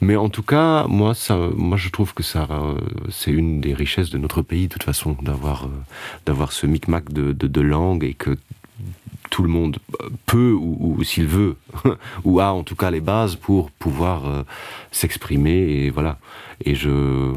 [0.00, 2.74] mais en tout cas, moi, ça, moi je trouve que ça, euh,
[3.10, 5.68] c'est une des richesses de notre pays, de toute façon, d'avoir,
[6.24, 8.38] d'avoir ce micmac de, de, de langue et que
[9.30, 9.78] tout le monde
[10.26, 11.56] peut, ou, s'il veut,
[12.24, 14.42] ou a en tout cas les bases pour pouvoir euh,
[14.90, 15.84] s'exprimer.
[15.84, 16.18] Et voilà.
[16.64, 17.34] Et je.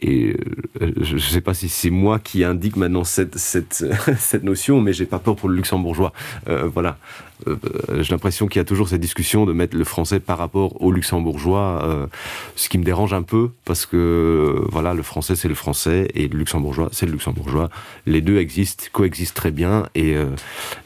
[0.00, 0.36] Et
[0.80, 3.84] euh, je ne sais pas si c'est moi qui indique maintenant cette, cette,
[4.18, 6.12] cette notion, mais j'ai pas peur pour le luxembourgeois.
[6.48, 6.98] Euh, voilà.
[7.46, 7.56] Euh,
[8.00, 10.90] j'ai l'impression qu'il y a toujours cette discussion de mettre le français par rapport au
[10.90, 12.08] luxembourgeois,
[12.56, 16.26] ce qui me dérange un peu parce que voilà, le français c'est le français et
[16.26, 17.70] le luxembourgeois c'est le luxembourgeois.
[18.06, 20.16] Les deux existent, coexistent très bien et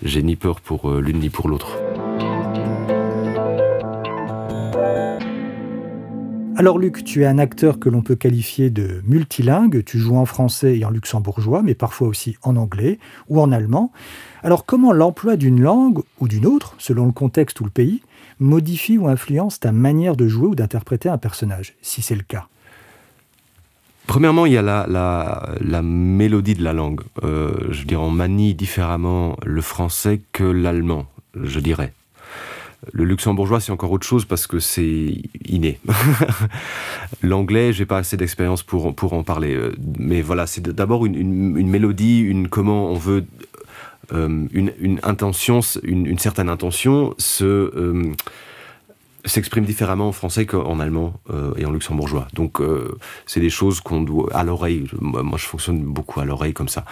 [0.03, 1.79] j'ai ni peur pour l'une ni pour l'autre.
[6.63, 10.27] Alors Luc, tu es un acteur que l'on peut qualifier de multilingue, tu joues en
[10.27, 13.91] français et en luxembourgeois, mais parfois aussi en anglais ou en allemand.
[14.45, 18.01] Alors comment l'emploi d'une langue ou d'une autre, selon le contexte ou le pays,
[18.39, 22.47] modifie ou influence ta manière de jouer ou d'interpréter un personnage, si c'est le cas?
[24.07, 27.01] Premièrement, il y a la, mélodie de la langue.
[27.25, 31.93] Euh, je dirais, on manie différemment le français que l'allemand, je dirais.
[32.93, 35.79] Le luxembourgeois, c'est encore autre chose parce que c'est inné.
[37.23, 39.57] L'anglais, j'ai pas assez d'expérience pour, pour en parler.
[39.99, 43.25] Mais voilà, c'est d'abord une, une, mélodie, une comment on veut
[44.13, 48.13] euh, une, intention, une, certaine intention se euh,
[49.25, 52.27] s'exprime différemment en français qu'en allemand euh, et en luxembourgeois.
[52.35, 52.61] Donc
[53.27, 54.87] c'est des choses qu'on doit à l'oreille.
[55.01, 56.85] Moi, je fonctionne beaucoup à l'oreille comme ça.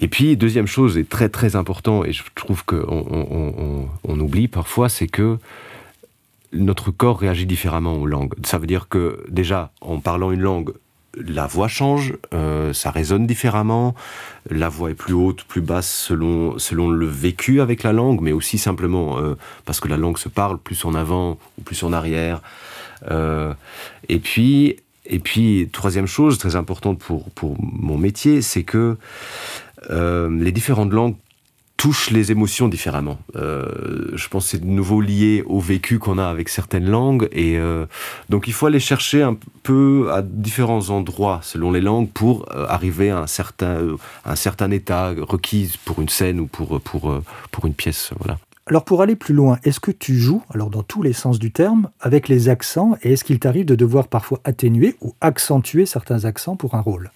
[0.00, 4.48] Et puis deuxième chose est très très important et je trouve qu'on on, on, oublie
[4.48, 5.38] parfois, c'est que
[6.52, 8.32] notre corps réagit différemment aux langues.
[8.44, 10.72] Ça veut dire que déjà en parlant une langue
[11.26, 13.94] la voix change, euh, ça résonne différemment,
[14.50, 18.32] la voix est plus haute, plus basse selon, selon le vécu avec la langue, mais
[18.32, 19.34] aussi simplement euh,
[19.64, 22.40] parce que la langue se parle plus en avant ou plus en arrière.
[23.10, 23.52] Euh,
[24.08, 28.96] et puis, et puis, troisième chose très importante pour, pour mon métier, c'est que
[29.90, 31.16] les différentes langues
[31.78, 33.18] touche les émotions différemment.
[33.36, 37.28] Euh, je pense que c'est de nouveau lié au vécu qu'on a avec certaines langues
[37.32, 37.86] et euh,
[38.28, 42.66] donc il faut aller chercher un peu à différents endroits selon les langues pour euh,
[42.68, 43.78] arriver à un certain
[44.24, 47.14] un certain état requis pour une scène ou pour pour
[47.52, 48.38] pour une pièce voilà.
[48.66, 51.52] Alors pour aller plus loin, est-ce que tu joues, alors dans tous les sens du
[51.52, 56.26] terme, avec les accents et est-ce qu'il t'arrive de devoir parfois atténuer ou accentuer certains
[56.26, 57.10] accents pour un rôle?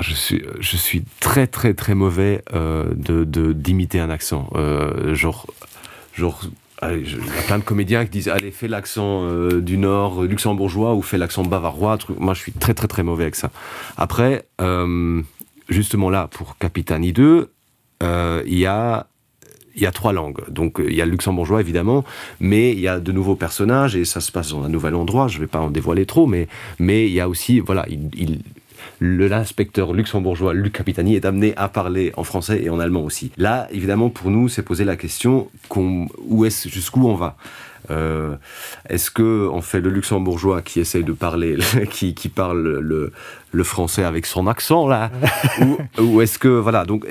[0.00, 4.48] Je suis, très très très mauvais euh, de d'imiter un accent.
[4.54, 5.46] Euh, genre,
[6.14, 6.42] genre
[6.82, 10.94] il y a plein de comédiens qui disent allez fais l'accent euh, du nord luxembourgeois
[10.94, 11.98] ou fais l'accent bavarois.
[12.18, 13.50] Moi je suis très très très mauvais avec ça.
[13.96, 14.46] Après,
[15.68, 17.50] justement là pour Capitani 2,
[18.02, 19.06] euh, il y a
[19.74, 20.42] il y a trois langues.
[20.50, 22.04] Donc il y a le luxembourgeois évidemment,
[22.40, 25.28] mais il y a de nouveaux personnages et ça se passe dans un nouvel endroit.
[25.28, 28.40] Je ne vais pas en dévoiler trop, mais mais il y a aussi voilà il
[29.02, 33.32] l'inspecteur luxembourgeois Luc Capitani est amené à parler en français et en allemand aussi.
[33.36, 37.36] Là, évidemment, pour nous, c'est poser la question où est jusqu'où on va?
[37.90, 38.36] Euh,
[38.88, 41.58] est-ce que on fait le luxembourgeois qui essaye de parler,
[41.90, 43.12] qui, qui parle le,
[43.50, 45.10] le, français avec son accent là,
[46.00, 47.06] ou, est-ce que voilà donc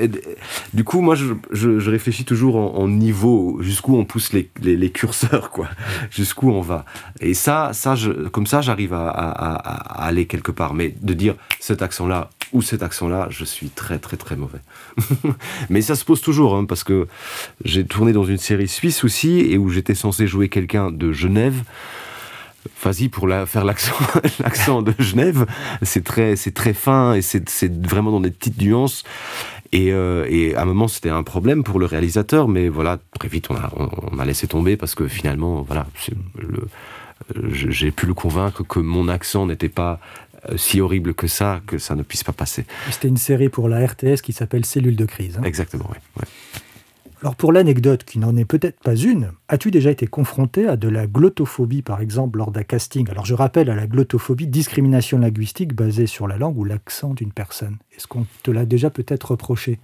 [0.74, 5.50] du coup moi je, je, réfléchis toujours en, niveau jusqu'où on pousse les, les, curseurs
[5.50, 5.68] quoi,
[6.10, 6.86] jusqu'où on va.
[7.20, 10.74] Et ça ça je, comme ça j'arrive à, à, à, aller quelque part.
[10.74, 14.60] Mais de dire cet accent là ou cet accent-là, je suis très très très mauvais.
[15.70, 17.08] Mais ça se pose toujours, hein, parce que
[17.64, 21.64] j'ai tourné dans une série suisse aussi, et où j'étais censé jouer quelqu'un de Genève.
[22.84, 25.48] Vas-y pour la, faire l'accent, de Genève,
[25.82, 29.04] c'est très, c'est très fin et c'est, vraiment dans des petites nuances.
[29.72, 33.30] Et, euh, et, à un moment, c'était un problème pour le réalisateur, mais voilà, très
[33.30, 33.72] vite, on a,
[34.12, 35.88] on, a laissé tomber parce que finalement, voilà,
[37.52, 40.00] j'ai pu le convaincre que mon accent n'était pas
[40.56, 42.66] si horrible que ça, que ça ne puisse pas passer.
[42.90, 45.38] C'était une série pour la RTS qui s'appelle Cellule de crise.
[45.38, 45.44] Hein.
[45.44, 46.24] Exactement, oui.
[47.22, 50.90] Alors pour l'anecdote, qui n'en est peut-être pas une, as-tu déjà été confronté à de
[50.90, 53.08] la glottophobie, par exemple, lors d'un casting?
[53.12, 57.32] Alors je rappelle à la glottophobie, discrimination linguistique basée sur la langue ou l'accent d'une
[57.32, 57.78] personne.
[57.96, 59.80] Est-ce qu'on te l'a déjà peut-être reproché?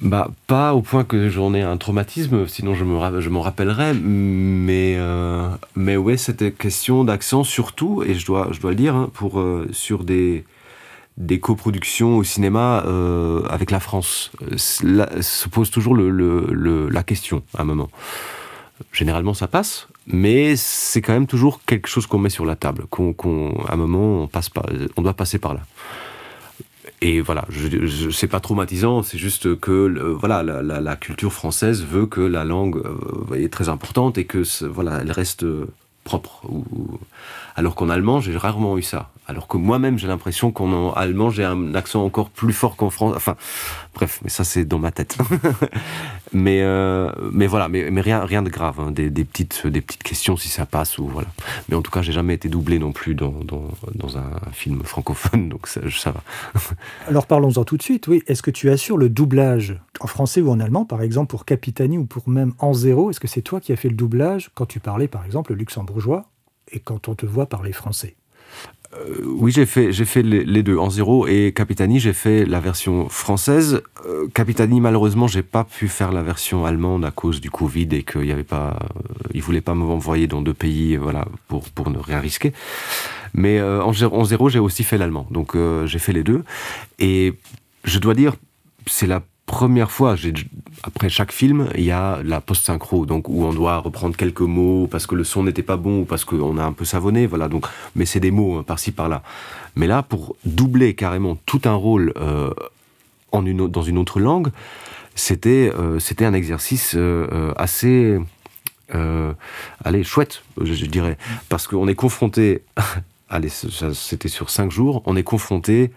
[0.00, 3.94] Bah, pas au point que j'en ai un traumatisme, sinon je me je m'en rappellerais,
[3.94, 8.94] mais euh, mais ouais, c'était question d'accent surtout, et je dois je dois le dire,
[8.94, 10.44] hein, pour euh, sur des
[11.16, 14.32] des coproductions au cinéma euh, avec la France.
[14.58, 17.88] se pose toujours le, le, la question à un moment.
[18.92, 22.84] Généralement, ça passe, mais c'est quand même toujours quelque chose qu'on met sur la table.
[22.90, 23.14] Qu'on,
[23.66, 24.66] à un moment, on passe pas,
[24.98, 25.60] on doit passer par là
[27.02, 32.06] et voilà, je, je c'est pas traumatisant, c'est juste que voilà, la, culture française veut
[32.06, 35.44] que la langue euh, est très importante et que voilà, elle reste
[36.04, 36.42] propre.
[37.54, 39.10] Alors qu'en allemand, j'ai rarement eu ça.
[39.28, 43.16] Alors que moi-même, j'ai l'impression qu'en allemand, j'ai un accent encore plus fort qu'en français.
[43.16, 43.34] Enfin,
[43.94, 45.18] bref, mais ça, c'est dans ma tête.
[46.32, 48.78] mais, euh, mais voilà, mais, rien, de grave.
[48.78, 48.92] Hein.
[48.92, 49.64] Des, petites,
[50.04, 51.28] questions si ça passe voilà.
[51.68, 54.82] Mais en tout cas, j'ai jamais été doublé non plus dans, dans, dans un film
[54.84, 56.22] francophone, donc ça, ça va.
[57.08, 58.06] Alors parlons-en tout de suite.
[58.06, 61.44] Oui, est-ce que tu assures le doublage en français ou en allemand, par exemple pour
[61.44, 63.10] Capitani ou pour même En Zéro?
[63.10, 65.58] Est-ce que c'est toi qui as fait le doublage quand tu parlais, par exemple, le
[65.58, 66.30] luxembourgeois
[66.70, 68.16] et quand on te voit parler français?
[68.94, 70.78] Euh, oui, j'ai fait, j'ai fait les, deux.
[70.78, 73.82] En zéro et Capitani, j'ai fait la version française.
[74.06, 78.02] Euh, Capitani, malheureusement, j'ai pas pu faire la version allemande à cause du Covid et
[78.02, 81.90] qu'il y avait pas, euh, il voulait pas m'envoyer dans deux pays, voilà, pour pour
[81.90, 82.52] ne rien risquer.
[83.34, 85.26] Mais en, en, zéro, j'ai aussi fait l'allemand.
[85.30, 86.42] Donc j'ai fait les deux.
[86.98, 87.34] Et
[87.84, 88.34] je dois dire,
[88.86, 90.16] c'est la première fois,
[90.82, 94.88] après chaque film, il y a la post-synchro, donc où on doit reprendre quelques mots
[94.90, 97.48] parce que le son n'était pas bon ou parce qu'on a un peu savonné, voilà.
[97.48, 99.22] Donc, mais c'est des mots hein, par-ci par-là.
[99.76, 102.52] Mais là, pour doubler carrément tout un rôle euh,
[103.32, 104.48] en une, dans une autre langue,
[105.14, 108.18] c'était euh, c'était un exercice euh, assez
[109.84, 112.62] allez chouette, je, je dirais, parce qu'on est confronté.
[113.28, 115.90] allez, c'était sur cinq jours, on est confronté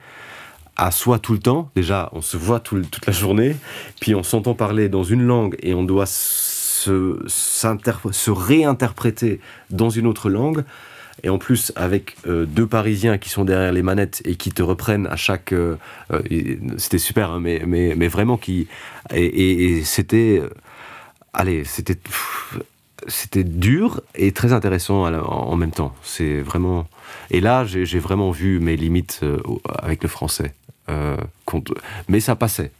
[0.80, 1.70] à soi tout le temps.
[1.76, 3.56] Déjà, on se voit toute la journée,
[4.00, 7.30] puis on s'entend parler dans une langue et on doit se,
[8.32, 10.64] réinterpréter dans une autre langue.
[11.22, 14.64] Et en plus, avec euh, deux Parisiens qui sont derrière les manettes et qui te
[14.64, 15.52] reprennent à chaque.
[15.52, 15.76] Euh,
[16.14, 16.22] euh,
[16.78, 18.70] c'était super, hein, mais, mais, mais, vraiment qui.
[19.14, 20.42] Et, c'était.
[21.34, 22.00] allez, c'était.
[23.08, 25.96] C'était dur et très intéressant en même temps.
[26.04, 26.88] C'est vraiment.
[27.32, 29.22] Et là, j'ai vraiment vu mes limites
[29.82, 30.54] avec le français.
[30.90, 31.18] Euh,
[32.08, 32.72] mais ça passait.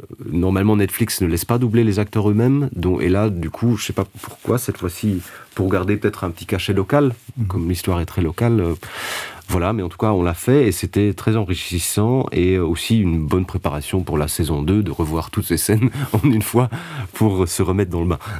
[0.00, 2.70] Euh, normalement, Netflix ne laisse pas doubler les acteurs eux-mêmes,
[3.00, 5.20] et là, du coup, je sais pas pourquoi cette fois-ci,
[5.54, 7.46] pour garder peut-être un petit cachet local, mhm.
[7.46, 8.60] comme l'histoire est très locale.
[8.60, 8.74] Euh,
[9.48, 13.26] voilà, mais en tout cas, on l'a fait et c'était très enrichissant et aussi une
[13.26, 16.70] bonne préparation pour la saison 2 de revoir toutes ces scènes en une fois
[17.14, 18.18] pour se remettre dans le bain.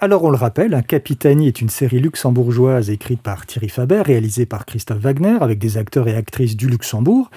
[0.00, 4.66] Alors on le rappelle, Capitani est une série luxembourgeoise écrite par Thierry Faber, réalisée par
[4.66, 7.30] Christophe Wagner, avec des acteurs et actrices du Luxembourg.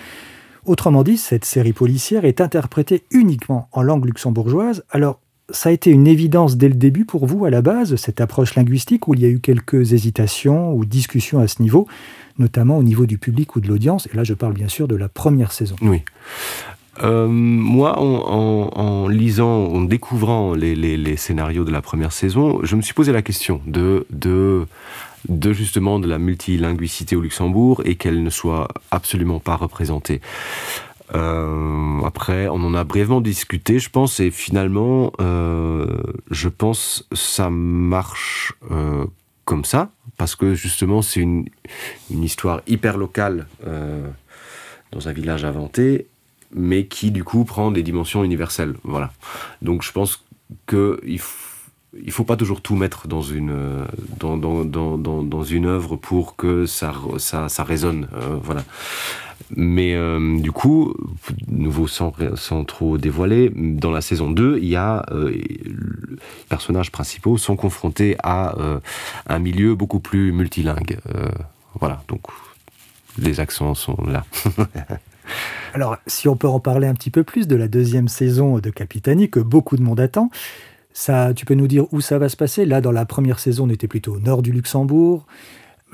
[0.67, 4.83] Autrement dit, cette série policière est interprétée uniquement en langue luxembourgeoise.
[4.91, 8.19] Alors, ça a été une évidence dès le début pour vous, à la base, cette
[8.19, 11.87] approche linguistique, où il y a eu quelques hésitations ou discussions à ce niveau,
[12.37, 14.09] notamment au niveau du public ou de l'audience.
[14.11, 15.77] Et là, je parle bien sûr de la première saison.
[15.81, 16.01] Oui.
[17.01, 22.93] Euh, moi, en, lisant, en découvrant les, scénarios de la première saison, je me suis
[22.93, 24.65] posé la question de, de,
[25.29, 30.21] de justement de la multilinguicité au Luxembourg et qu'elle ne soit absolument pas représentée.
[31.15, 35.87] Euh, après, on en a brièvement discuté, je pense, et finalement, euh,
[36.31, 39.05] je pense ça marche euh,
[39.45, 41.45] comme ça, parce que justement, c'est une,
[42.11, 43.47] une, histoire hyper locale
[44.91, 46.07] dans un village inventé,
[46.53, 48.75] mais qui du coup prend des dimensions universelles.
[48.83, 49.13] Voilà.
[49.61, 50.25] Donc, je pense
[50.65, 51.56] que il faut
[51.93, 53.85] il faut pas toujours tout mettre dans une
[54.19, 54.65] dans, dans,
[54.97, 58.07] dans, une œuvre pour que ça ça, ça résonne
[58.43, 58.63] voilà
[59.55, 60.93] mais euh, du coup,
[61.47, 65.61] nouveau sans, sans, trop dévoiler, dans la saison 2, il y a euh, les
[66.49, 68.79] personnages principaux sont confrontés à euh,
[69.27, 70.97] un milieu beaucoup plus multilingue.
[71.79, 72.21] voilà, donc
[73.17, 74.25] les accents sont là.
[75.73, 78.69] Alors, si on peut en parler un petit peu plus de la deuxième saison de
[78.69, 80.29] Capitani, que beaucoup de monde attend,
[80.97, 82.65] ça, tu peux nous dire où ça va se passer?
[82.65, 85.27] Là, dans la première saison, on était plutôt au nord du Luxembourg.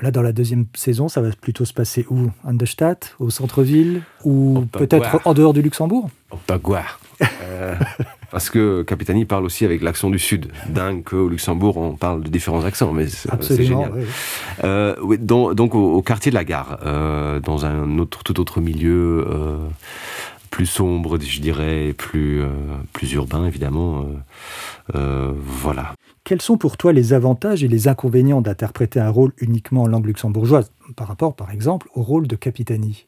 [0.00, 2.30] Là, dans la deuxième saison, ça va plutôt se passer où?
[2.42, 6.08] En de Stadt, au centre-ville, ou peut-être en dehors du Luxembourg?
[6.30, 6.98] Au Bagoire.
[7.42, 7.74] Euh,
[8.30, 10.50] parce que Capitani parle aussi avec l'accent du Sud.
[10.70, 13.92] Dingue qu'au Luxembourg, on parle de différents accents, mais c'est génial.
[14.64, 19.26] Euh, donc, au, quartier de la gare, euh, dans un autre, tout autre milieu
[20.54, 22.40] plus sombre, je dirais, plus,
[22.92, 24.06] plus urbain, évidemment.
[24.92, 25.94] voilà.
[26.22, 30.06] Quels sont pour toi les avantages et les inconvénients d'interpréter un rôle uniquement en langue
[30.06, 33.06] luxembourgeoise, par rapport, par exemple, au rôle de Capitani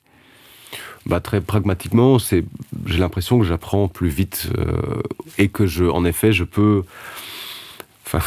[1.07, 2.45] bah, très pragmatiquement, c'est,
[2.87, 5.01] j'ai l'impression que j'apprends plus vite euh,
[5.39, 6.83] et que je, en effet, je peux,
[8.05, 8.19] enfin,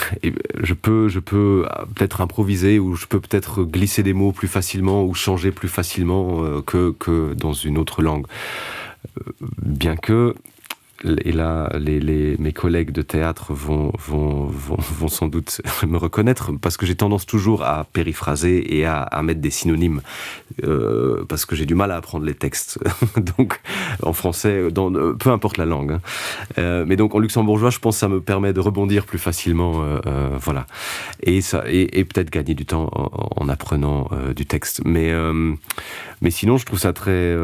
[0.61, 5.03] je peux, je peux peut-être improviser ou je peux peut-être glisser des mots plus facilement
[5.03, 8.25] ou changer plus facilement euh, que, que dans une autre langue.
[9.61, 10.35] Bien que
[11.25, 16.85] et là, mes collègues de théâtre vont, vont, vont, sans doute me reconnaître, parce que
[16.85, 20.01] j'ai tendance toujours à périphraser et à, mettre des synonymes,
[20.63, 22.79] euh, parce que j'ai du mal à apprendre les textes.
[23.37, 23.61] donc,
[24.03, 25.93] en français, dans, euh, peu importe la langue.
[25.93, 26.01] Hein.
[26.57, 29.99] Euh, mais donc, en luxembourgeois, je pense que ça me permet de rebondir plus facilement.
[30.37, 30.65] voilà.
[31.23, 34.81] Et, et, peut-être gagner du temps en, en apprenant du texte.
[34.83, 35.13] Mais,
[36.21, 37.35] mais sinon, je trouve ça très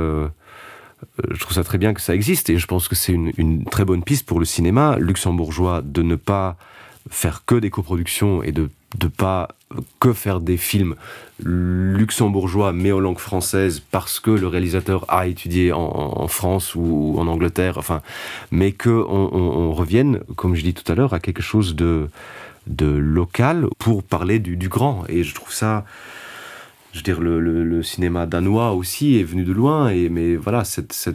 [1.32, 3.86] je trouve ça très bien que ça existe et je pense que c'est une, très
[3.86, 6.58] bonne piste pour le cinéma luxembourgeois de ne pas
[7.10, 8.70] faire que des coproductions et de
[9.02, 9.50] ne pas
[10.00, 10.96] que faire des films
[11.44, 17.28] luxembourgeois mais en langue française parce que le réalisateur a étudié en, France ou, en
[17.28, 18.02] Angleterre, enfin,
[18.52, 22.10] mais que on, revienne, comme je dis tout à l'heure, à quelque chose de,
[22.68, 25.04] de local pour parler du, du grand.
[25.10, 25.86] Et je trouve ça,
[26.96, 31.10] je veux dire, le, cinéma danois aussi est venu de loin, et, mais voilà, cette,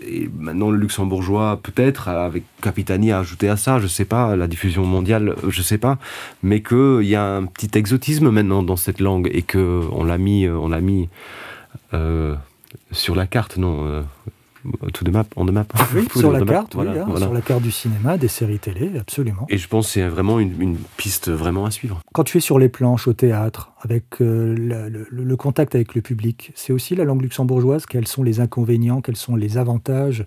[0.00, 4.46] et maintenant le luxembourgeois peut-être avec Capitani a ajouté à ça, je sais pas, la
[4.46, 5.98] diffusion mondiale, je sais pas,
[6.44, 10.16] mais qu'il y a un petit exotisme maintenant dans cette langue et que on l'a
[10.16, 11.08] mis, on l'a mis
[11.92, 12.36] euh,
[12.92, 14.02] sur la carte, non, euh,
[14.92, 15.66] tout de map, on de map.
[15.94, 19.46] Oui, sur la carte, oui, hein, sur la carte du cinéma, des séries télé, absolument.
[19.48, 22.00] Et je pense que c'est vraiment une, piste vraiment à suivre.
[22.12, 24.54] Quand tu es sur les planches au théâtre, avec euh,
[25.10, 27.86] le, contact avec le public, c'est aussi la langue luxembourgeoise.
[27.86, 30.24] Quels sont les inconvénients, quels sont les avantages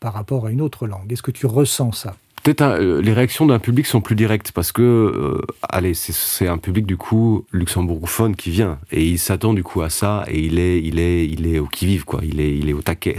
[0.00, 2.16] par rapport à une autre langue Est-ce que tu ressens ça?
[2.42, 6.58] Peut-être euh, les réactions d'un public sont plus directes parce que, euh, allez, c'est un
[6.58, 10.58] public du coup luxembourgophone qui vient et il s'attend du coup à ça et il
[10.58, 12.20] est, il est, il est au qui vive quoi.
[12.24, 13.16] Il est, il est au taquet.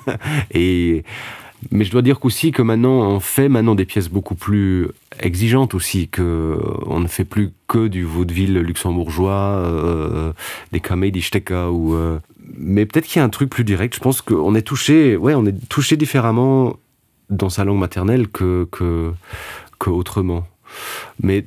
[0.52, 1.02] et
[1.72, 5.74] mais je dois dire qu'aussi que maintenant on fait maintenant des pièces beaucoup plus exigeantes
[5.74, 10.32] aussi que on ne fait plus que du vaudeville luxembourgeois, euh,
[10.72, 11.28] des comédies
[11.70, 11.96] ou.
[12.56, 13.96] mais peut-être qu'il y a un truc plus direct.
[13.96, 16.76] Je pense qu'on est touché, ouais, on est touché différemment
[17.30, 20.46] dans sa langue maternelle que, que, autrement.
[21.22, 21.46] Mais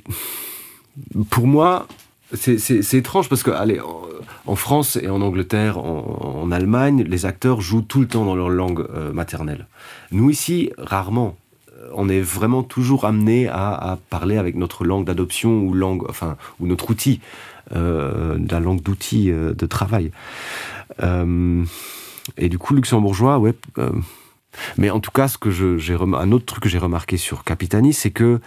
[1.30, 1.86] pour moi,
[2.34, 3.80] c'est étrange parce que, allez,
[4.46, 8.48] en, France et en Angleterre, en, Allemagne, les acteurs jouent tout le temps dans leur
[8.48, 9.66] langue euh, maternelle.
[10.10, 11.36] Nous, ici, rarement.
[11.76, 16.36] Euh, on est vraiment toujours amené à, parler avec notre langue d'adoption ou langue, enfin,
[16.60, 17.20] ou notre outil,
[17.74, 20.10] euh, la langue d'outil de travail.
[21.00, 23.54] et du coup, luxembourgeois, ouais
[24.76, 27.92] mais en tout cas, ce que j'ai un autre truc que j'ai remarqué sur Capitani,
[27.92, 28.40] c'est que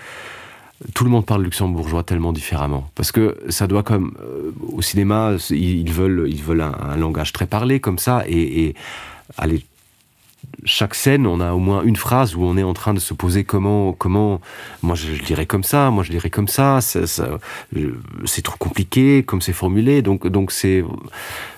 [0.94, 2.90] tout le monde parle luxembourgeois tellement différemment.
[2.96, 7.48] Parce que ça doit comme euh, au cinéma, ils veulent, ils veulent un, langage très
[7.48, 8.24] parlé comme ça.
[8.28, 8.76] Et,
[9.38, 9.66] allez,
[10.66, 13.14] chaque scène, on a au moins une phrase où on est en train de se
[13.14, 14.40] poser comment, comment.
[14.84, 15.90] Moi, je, je dirais comme ça.
[15.90, 16.80] Moi, je dirais comme ça.
[16.82, 20.04] C'est trop compliqué, comme c'est formulé.
[20.04, 20.84] Donc, donc c'est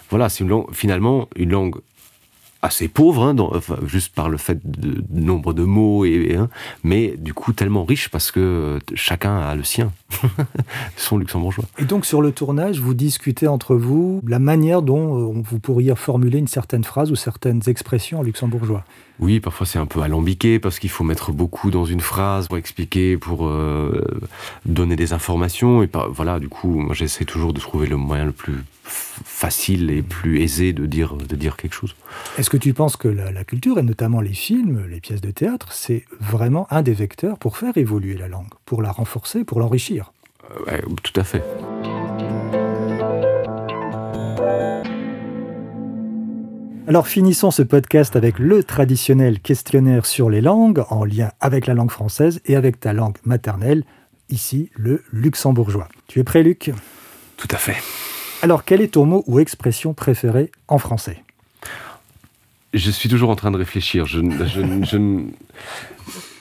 [0.10, 1.76] voilà, c'est finalement une langue
[2.62, 3.36] assez pauvre, hein,
[3.86, 6.50] juste par le fait de, nombre de mots, et, hein,
[6.84, 9.92] mais du coup tellement riche parce que chacun a le sien,
[10.98, 11.66] son luxembourgeois.
[11.78, 15.96] Et donc sur le tournage, vous discutez entre vous la manière dont euh, vous pourriez
[15.96, 18.84] formuler une certaine phrase ou certaines expressions en luxembourgeois.
[19.20, 22.58] Oui, parfois c'est un peu alambiqué parce qu'il faut mettre beaucoup dans une phrase pour
[22.58, 24.04] expliquer, pour euh,
[24.66, 25.84] donner des informations.
[25.84, 28.56] Et par, voilà, du coup, moi j'essaie toujours de trouver le moyen le plus
[28.90, 31.96] facile et plus aisé de dire, de dire quelque chose.
[32.38, 35.32] Est-ce que tu penses que la, la, culture, et notamment les films, les pièces de
[35.32, 39.60] théâtre, c'est vraiment un des vecteurs pour faire évoluer la langue, pour la renforcer, pour
[39.60, 40.12] l'enrichir?
[40.52, 41.44] Euh, ouais, Tout à fait.
[46.90, 51.76] Alors finissons ce podcast avec le traditionnel questionnaire sur les langues, en lien avec la
[51.76, 53.84] langue française et avec ta langue maternelle,
[54.30, 55.88] ici le luxembourgeois.
[56.08, 56.72] Tu es prêt Luc?
[57.38, 57.76] Tout à fait.
[58.42, 61.22] Alors quel est ton mot ou expression préférée en français?
[62.74, 64.08] Je suis toujours en train de réfléchir.
[64.08, 65.26] Je, je, je,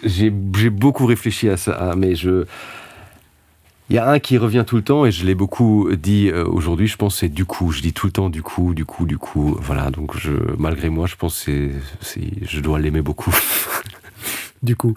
[0.09, 2.47] j'ai beaucoup réfléchi à ça, mais je...
[3.91, 6.45] Il y a un qui revient tout le temps et je l'ai beaucoup dit euh,
[6.45, 6.87] aujourd'hui.
[6.87, 7.71] Je pense c'est du coup.
[7.73, 9.57] Je dis tout le temps du coup, du coup, du coup.
[9.61, 9.91] Voilà.
[9.91, 11.71] Donc je, malgré moi, je pense que
[12.43, 13.35] je dois l'aimer beaucoup.
[14.63, 14.95] du coup.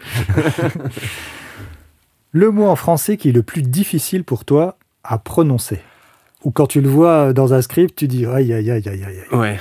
[2.31, 5.79] le mot en français qui est le plus difficile pour toi à prononcer.
[6.43, 9.21] Ou quand tu le vois dans un script, tu dis aïe aïe aïe aïe aïe.
[9.31, 9.59] Ouais.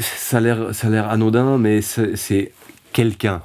[0.00, 2.52] Ça a l'air ça a l'air anodin, mais c'est
[2.92, 3.40] quelqu'un.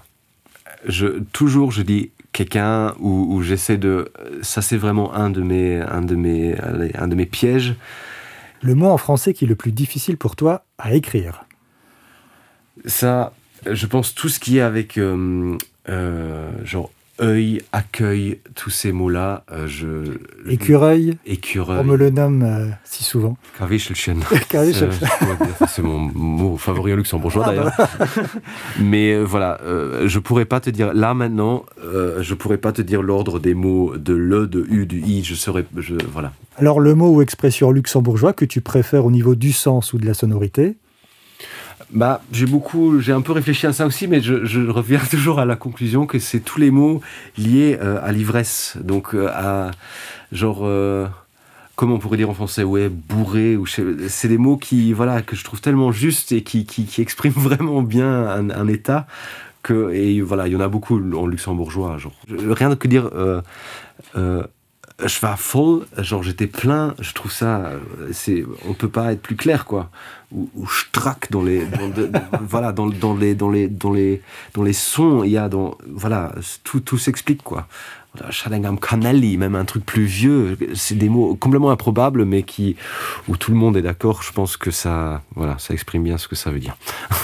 [0.88, 4.11] Je toujours je dis quelqu'un où, où j'essaie de
[4.41, 6.53] ça c'est vraiment un de mes un de mes
[6.95, 7.75] un de mes pièges.
[8.61, 11.45] Le mot en français qui est le plus difficile pour toi à écrire.
[12.86, 13.31] Ça
[13.65, 15.57] je pense tout ce qui est avec euh,
[15.88, 16.91] euh, genre
[17.22, 20.18] œil accueil tous ces mots là euh, je
[20.49, 21.80] écureuil écureuil.
[21.80, 23.38] on me le nomme euh, si souvent.
[25.68, 27.72] C'est mon mot favori au luxembourgeois ah, d'ailleurs.
[27.78, 27.88] bah.
[28.82, 29.59] mais euh, voilà
[30.05, 33.95] je pourrais pas te dire là maintenant je pourrais pas te dire l'ordre des mots
[33.97, 36.34] de le de u du i je serais je voilà.
[36.57, 40.05] Alors le mot ou expression luxembourgeois que tu préfères au niveau du sens ou de
[40.05, 40.76] la sonorité
[41.91, 45.45] Bah, j'ai beaucoup j'ai un peu réfléchi à ça aussi mais je, reviens toujours à
[45.45, 47.01] la conclusion que c'est tous les mots
[47.38, 48.77] liés euh, à l'ivresse.
[48.81, 49.71] Donc euh, à
[50.31, 51.07] genre euh,
[51.75, 55.36] comment on pourrait dire en français ouais bourré ou c'est des mots qui voilà que
[55.36, 59.05] je trouve tellement juste et qui, qui, expriment vraiment bien un, état
[59.61, 62.13] que et voilà il y en a beaucoup en luxembourgeois genre.
[62.29, 64.43] Rien que dire euh,
[65.03, 67.71] je vais folle genre j'étais plein je trouve ça
[68.11, 69.89] c'est on peut pas être plus clair quoi.
[70.31, 72.09] Ou, je traque dans les dans de,
[72.41, 74.21] voilà dans, dans les dans les dans les
[74.53, 76.33] dans les sons il ya dans voilà
[76.63, 77.67] tout tout s'explique quoi.
[78.29, 82.77] Chalengam Canelli, même un truc plus vieux, c'est des mots complètement improbables, mais qui
[83.27, 86.27] où tout le monde est d'accord, je pense que ça voilà ça exprime bien ce
[86.29, 86.77] que ça veut dire.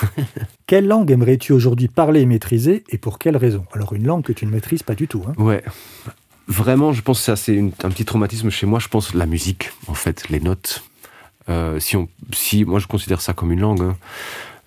[0.68, 3.66] quelle langue aimerais-tu aujourd'hui parler et maîtriser et pour quelle raison?
[3.72, 5.34] Alors une langue que tu ne maîtrises pas du tout hein.
[5.42, 5.64] Ouais
[6.52, 8.80] vraiment je pense que c'est un petit traumatisme chez moi.
[8.80, 10.84] Je pense la musique en fait les notes.
[11.50, 13.98] Euh, si on si moi je considère ça comme une langue hein.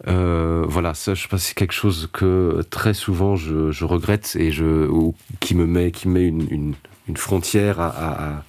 [0.09, 4.51] euh, voilà ça je pense c'est quelque chose que très souvent je, je regrette et
[4.51, 6.75] je ou qui me met qui met une, une,
[7.07, 8.45] une frontière à, à,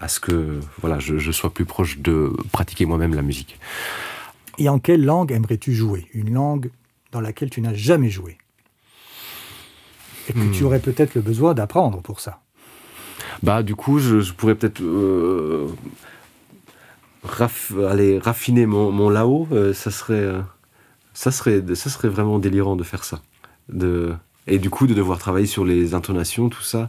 [0.00, 3.60] à ce que voilà je, je sois plus proche de pratiquer moi-même la musique.
[4.58, 6.08] Et en quelle langue aimerais-tu jouer?
[6.14, 6.72] Une langue
[7.12, 8.38] dans laquelle tu n'as jamais joué?
[10.28, 10.50] Et que hmm.
[10.50, 12.40] tu aurais peut-être le besoin d'apprendre pour ça?
[13.42, 15.68] Bah du coup je, pourrais peut-être euh,
[17.88, 20.40] aller raffiner mon, mon là-haut euh, ça serait euh,
[21.14, 23.20] ça serait ça serait vraiment délirant de faire ça.
[23.68, 24.14] De
[24.46, 26.88] et du coup de devoir travailler sur les intonations tout ça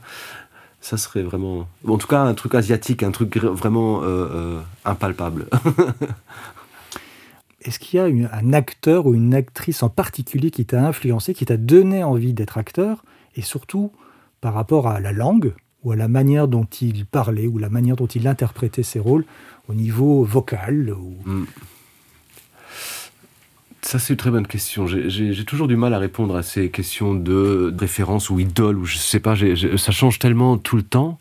[0.81, 4.01] ça serait vraiment en tout cas un truc asiatique un truc vraiment
[4.85, 5.47] impalpable.
[7.61, 11.45] Est-ce qu'il y a un acteur ou une actrice en particulier qui t'a influencé qui
[11.45, 13.03] t'a donné envie d'être acteur
[13.35, 13.91] et surtout
[14.39, 15.53] par rapport à la langue?
[15.83, 19.25] Ou à la manière dont il parlait ou la manière dont il interprétait ses rôles
[19.67, 21.15] au niveau vocal ou...
[21.25, 21.45] mm.
[23.81, 24.87] Ça c'est une très bonne question.
[24.87, 28.97] J'ai toujours du mal à répondre à ces questions de, référence ou idole ou je
[28.97, 29.35] sais pas,
[29.77, 31.17] ça change tellement tout le temps.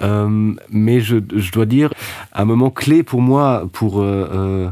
[0.00, 1.92] Euh, mais je, je dois dire
[2.32, 4.68] un moment clé pour moi pour euh, euh,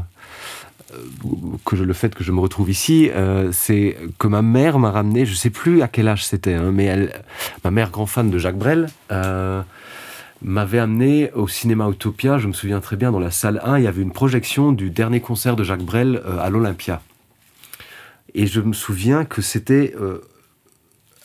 [1.65, 4.91] que je le fait que je me retrouve ici euh, c'est que ma mère m'a
[4.91, 7.13] ramené je sais plus à quel âge c'était mais elle
[7.63, 9.61] ma mère grand fan de jacques brel euh,
[10.41, 13.83] m'avait amené au cinéma utopia je me souviens très bien dans la salle 1 il
[13.83, 17.01] y avait une projection du dernier concert de jacques brel euh, à l'olympia.
[18.33, 20.21] Et je me souviens que c'était euh,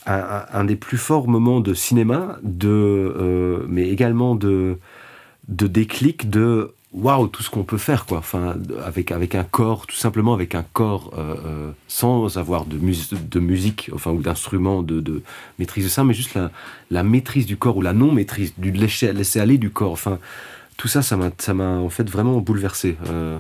[0.06, 4.78] un, un des plus forts moments de cinéma de euh, mais également de
[5.48, 8.18] de déclic de waouh, tout ce qu'on peut faire, quoi.
[8.18, 12.78] Enfin, avec, avec un corps, tout simplement avec un corps, euh, euh, sans avoir de,
[12.78, 15.22] de musique, enfin, ou d'instrument de, de,
[15.59, 16.51] maîtrise de ça, mais juste la,
[16.90, 19.93] la maîtrise du corps ou la non-maîtrise, du laisser, laisser aller du corps.
[19.93, 20.18] Enfin,
[20.76, 22.97] tout ça, ça m'a en fait vraiment bouleversé.
[23.09, 23.38] Euh,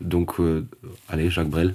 [0.00, 0.64] donc, euh,
[1.08, 1.74] allez, Jacques Brel.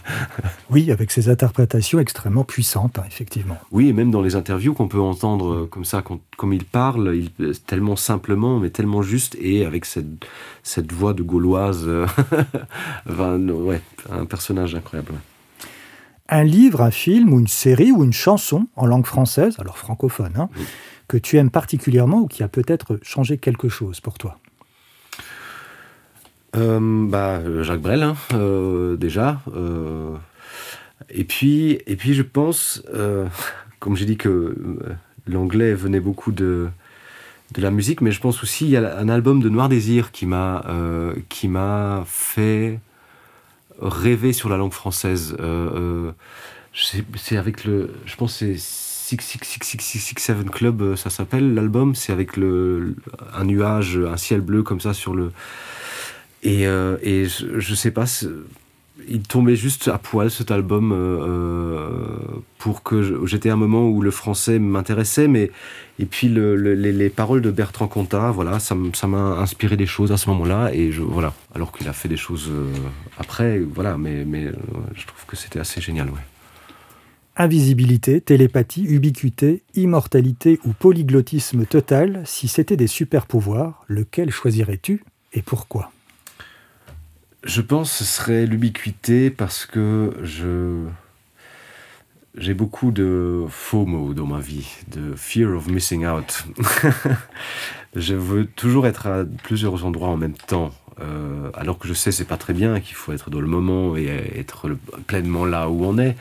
[0.70, 3.56] oui, avec ses interprétations extrêmement puissantes, hein, effectivement.
[3.70, 6.02] Oui, et même dans les interviews qu'on peut entendre euh, comme ça,
[6.36, 7.30] comme il parle, il,
[7.60, 10.26] tellement simplement, mais tellement juste, et avec cette,
[10.64, 11.88] cette voix de gauloise.
[13.08, 13.80] ouais,
[14.10, 15.12] un personnage incroyable.
[16.28, 20.32] Un livre, un film ou une série ou une chanson en langue française, alors francophone,
[20.36, 20.48] hein,
[21.06, 24.38] que tu aimes particulièrement ou qui a peut-être changé quelque chose pour toi?
[26.56, 29.40] Euh, bah, Jacques Brel, hein, euh, déjà.
[29.54, 30.14] Euh,
[31.10, 32.82] et, puis, et puis, je pense,
[33.80, 34.56] comme j'ai dit que
[35.26, 36.68] l'anglais venait beaucoup de,
[37.54, 40.12] de la musique, mais je pense aussi il y a un album de Noir Désir
[40.12, 40.64] qui m'a
[41.28, 41.50] qui
[42.06, 42.78] fait
[43.80, 45.36] rêver sur la langue française.
[46.74, 51.94] c'est avec le, je pense c'est Six Seven Club, ça s'appelle l'album.
[51.94, 52.96] C'est avec le
[53.34, 55.30] un nuage, un ciel bleu comme ça sur le
[56.44, 58.04] et, euh, et je, je, sais pas,
[59.08, 61.98] il tombait juste à poil cet album euh, euh,
[62.58, 65.50] pour que j'étais à un moment où le français m'intéressait, mais
[65.98, 70.12] et puis le, les, les, paroles de Bertrand Cantat, voilà, ça m'a inspiré des choses
[70.12, 72.52] à ce moment-là, et voilà, alors qu'il a fait des choses
[73.18, 74.48] après, voilà, mais, mais
[74.94, 76.20] je trouve que c'était assez génial, ouais.
[77.36, 85.42] Invisibilité, télépathie, ubiquité, immortalité ou polyglottisme total, si c'était des super pouvoirs, lequel choisirais-tu et
[85.42, 85.90] pourquoi?
[87.44, 90.84] Je pense que ce serait l'ubiquité parce que je
[92.36, 96.44] j'ai beaucoup de FOMO dans ma vie, de fear of missing out.
[97.94, 102.10] je veux toujours être à plusieurs endroits en même temps, euh, alors que je sais
[102.10, 104.68] c'est pas très bien, qu'il faut être dans le moment et être
[105.06, 106.16] pleinement là où on est.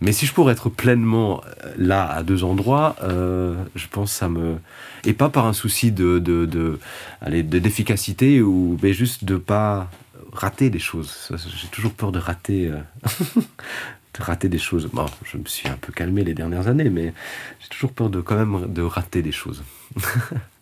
[0.00, 1.42] Mais si je pourrais être pleinement
[1.76, 4.56] là à deux endroits, euh, je pense que ça me
[5.04, 6.78] et pas par un souci de, de,
[7.42, 9.90] d'efficacité ou mais juste de pas
[10.34, 11.30] rater des choses.
[11.56, 12.78] J'ai toujours peur de rater, euh,
[13.36, 14.88] de rater des choses.
[14.92, 17.12] Bon, je me suis un peu calmé les dernières années, mais
[17.60, 19.62] j'ai toujours peur de quand même de rater des choses.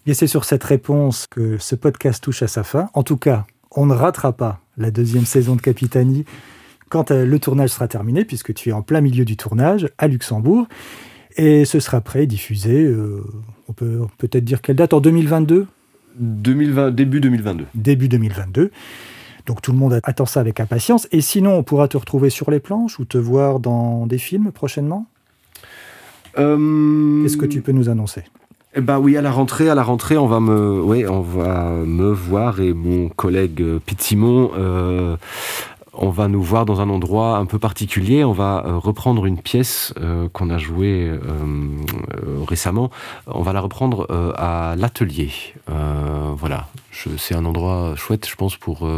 [0.07, 2.91] Et c'est sur cette réponse que ce podcast touche à sa fin.
[2.93, 6.25] En tout cas, on ne ratera pas la deuxième saison de Capitani
[6.89, 10.09] quand euh, le tournage sera terminé, puisque tu es en plein milieu du tournage à
[10.09, 10.67] Luxembourg.
[11.37, 13.25] Et ce sera prêt, diffusé, euh,
[13.69, 14.93] on peut peut-être dire quelle date?
[14.93, 15.67] En 2022
[16.17, 17.65] 2020, Début 2022.
[17.75, 18.71] Début 2022.
[19.47, 21.09] Donc tout le monde attend ça avec impatience.
[21.13, 24.53] Et sinon, on pourra te retrouver sur les planches ou te voir dans des films
[24.53, 25.07] prochainement?
[26.39, 27.23] Euh...
[27.23, 28.25] Qu'est-ce que tu peux nous annoncer?
[28.75, 31.73] Eh ben oui, à la rentrée, à la rentrée, on va me, ouais, on va
[31.85, 35.17] me voir et mon collègue euh, Pete Simon euh,
[35.95, 38.25] on va nous voir dans un endroit un peu particulier.
[38.25, 41.47] On va euh, reprendre une pièce euh, qu'on a jouée euh,
[42.47, 42.91] récemment.
[43.27, 45.31] On va la reprendre à l'atelier.
[46.37, 46.69] voilà,
[47.19, 48.89] c'est un endroit chouette, je pense, pour,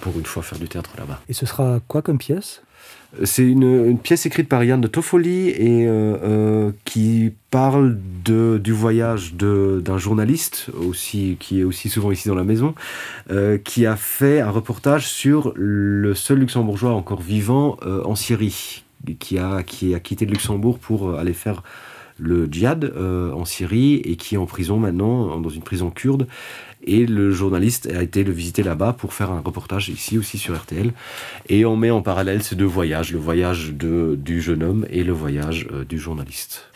[0.00, 1.20] pour une fois faire du théâtre là-bas.
[1.28, 2.62] Et ce sera quoi comme pièce?
[3.24, 8.72] C'est une, pièce écrite par Yann de Toffoli et euh, euh, qui parle de, du
[8.72, 12.74] voyage d'un journaliste aussi qui est aussi souvent ici dans la maison,
[13.30, 18.84] euh, qui a fait un reportage sur le seul luxembourgeois encore vivant en Syrie,
[19.18, 21.62] qui a, qui a quitté le Luxembourg pour aller faire
[22.18, 26.26] le djihad en Syrie et qui est en prison maintenant, dans une prison kurde.
[26.86, 30.56] Et le journaliste a été le visiter là-bas pour faire un reportage ici aussi sur
[30.56, 30.92] RTL.
[31.48, 35.04] Et on met en parallèle ces deux voyages, le voyage de, du jeune homme et
[35.04, 36.70] le voyage euh, du journaliste.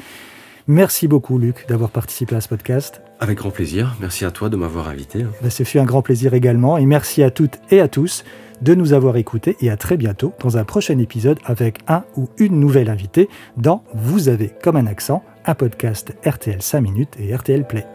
[0.67, 3.01] Merci beaucoup Luc d'avoir participé à ce podcast.
[3.19, 3.97] Avec grand plaisir.
[4.01, 5.27] Merci à toi de m'avoir invité.
[5.43, 6.79] Ben, ce fut un grand plaisir également.
[6.79, 8.25] Et merci à toutes et à tous
[8.63, 12.29] de nous avoir écoutés et à très bientôt dans un prochain épisode avec un ou
[12.39, 17.35] une nouvelle invitée dans Vous avez comme un accent, un podcast RTL 5 minutes et
[17.35, 17.87] RTL Play.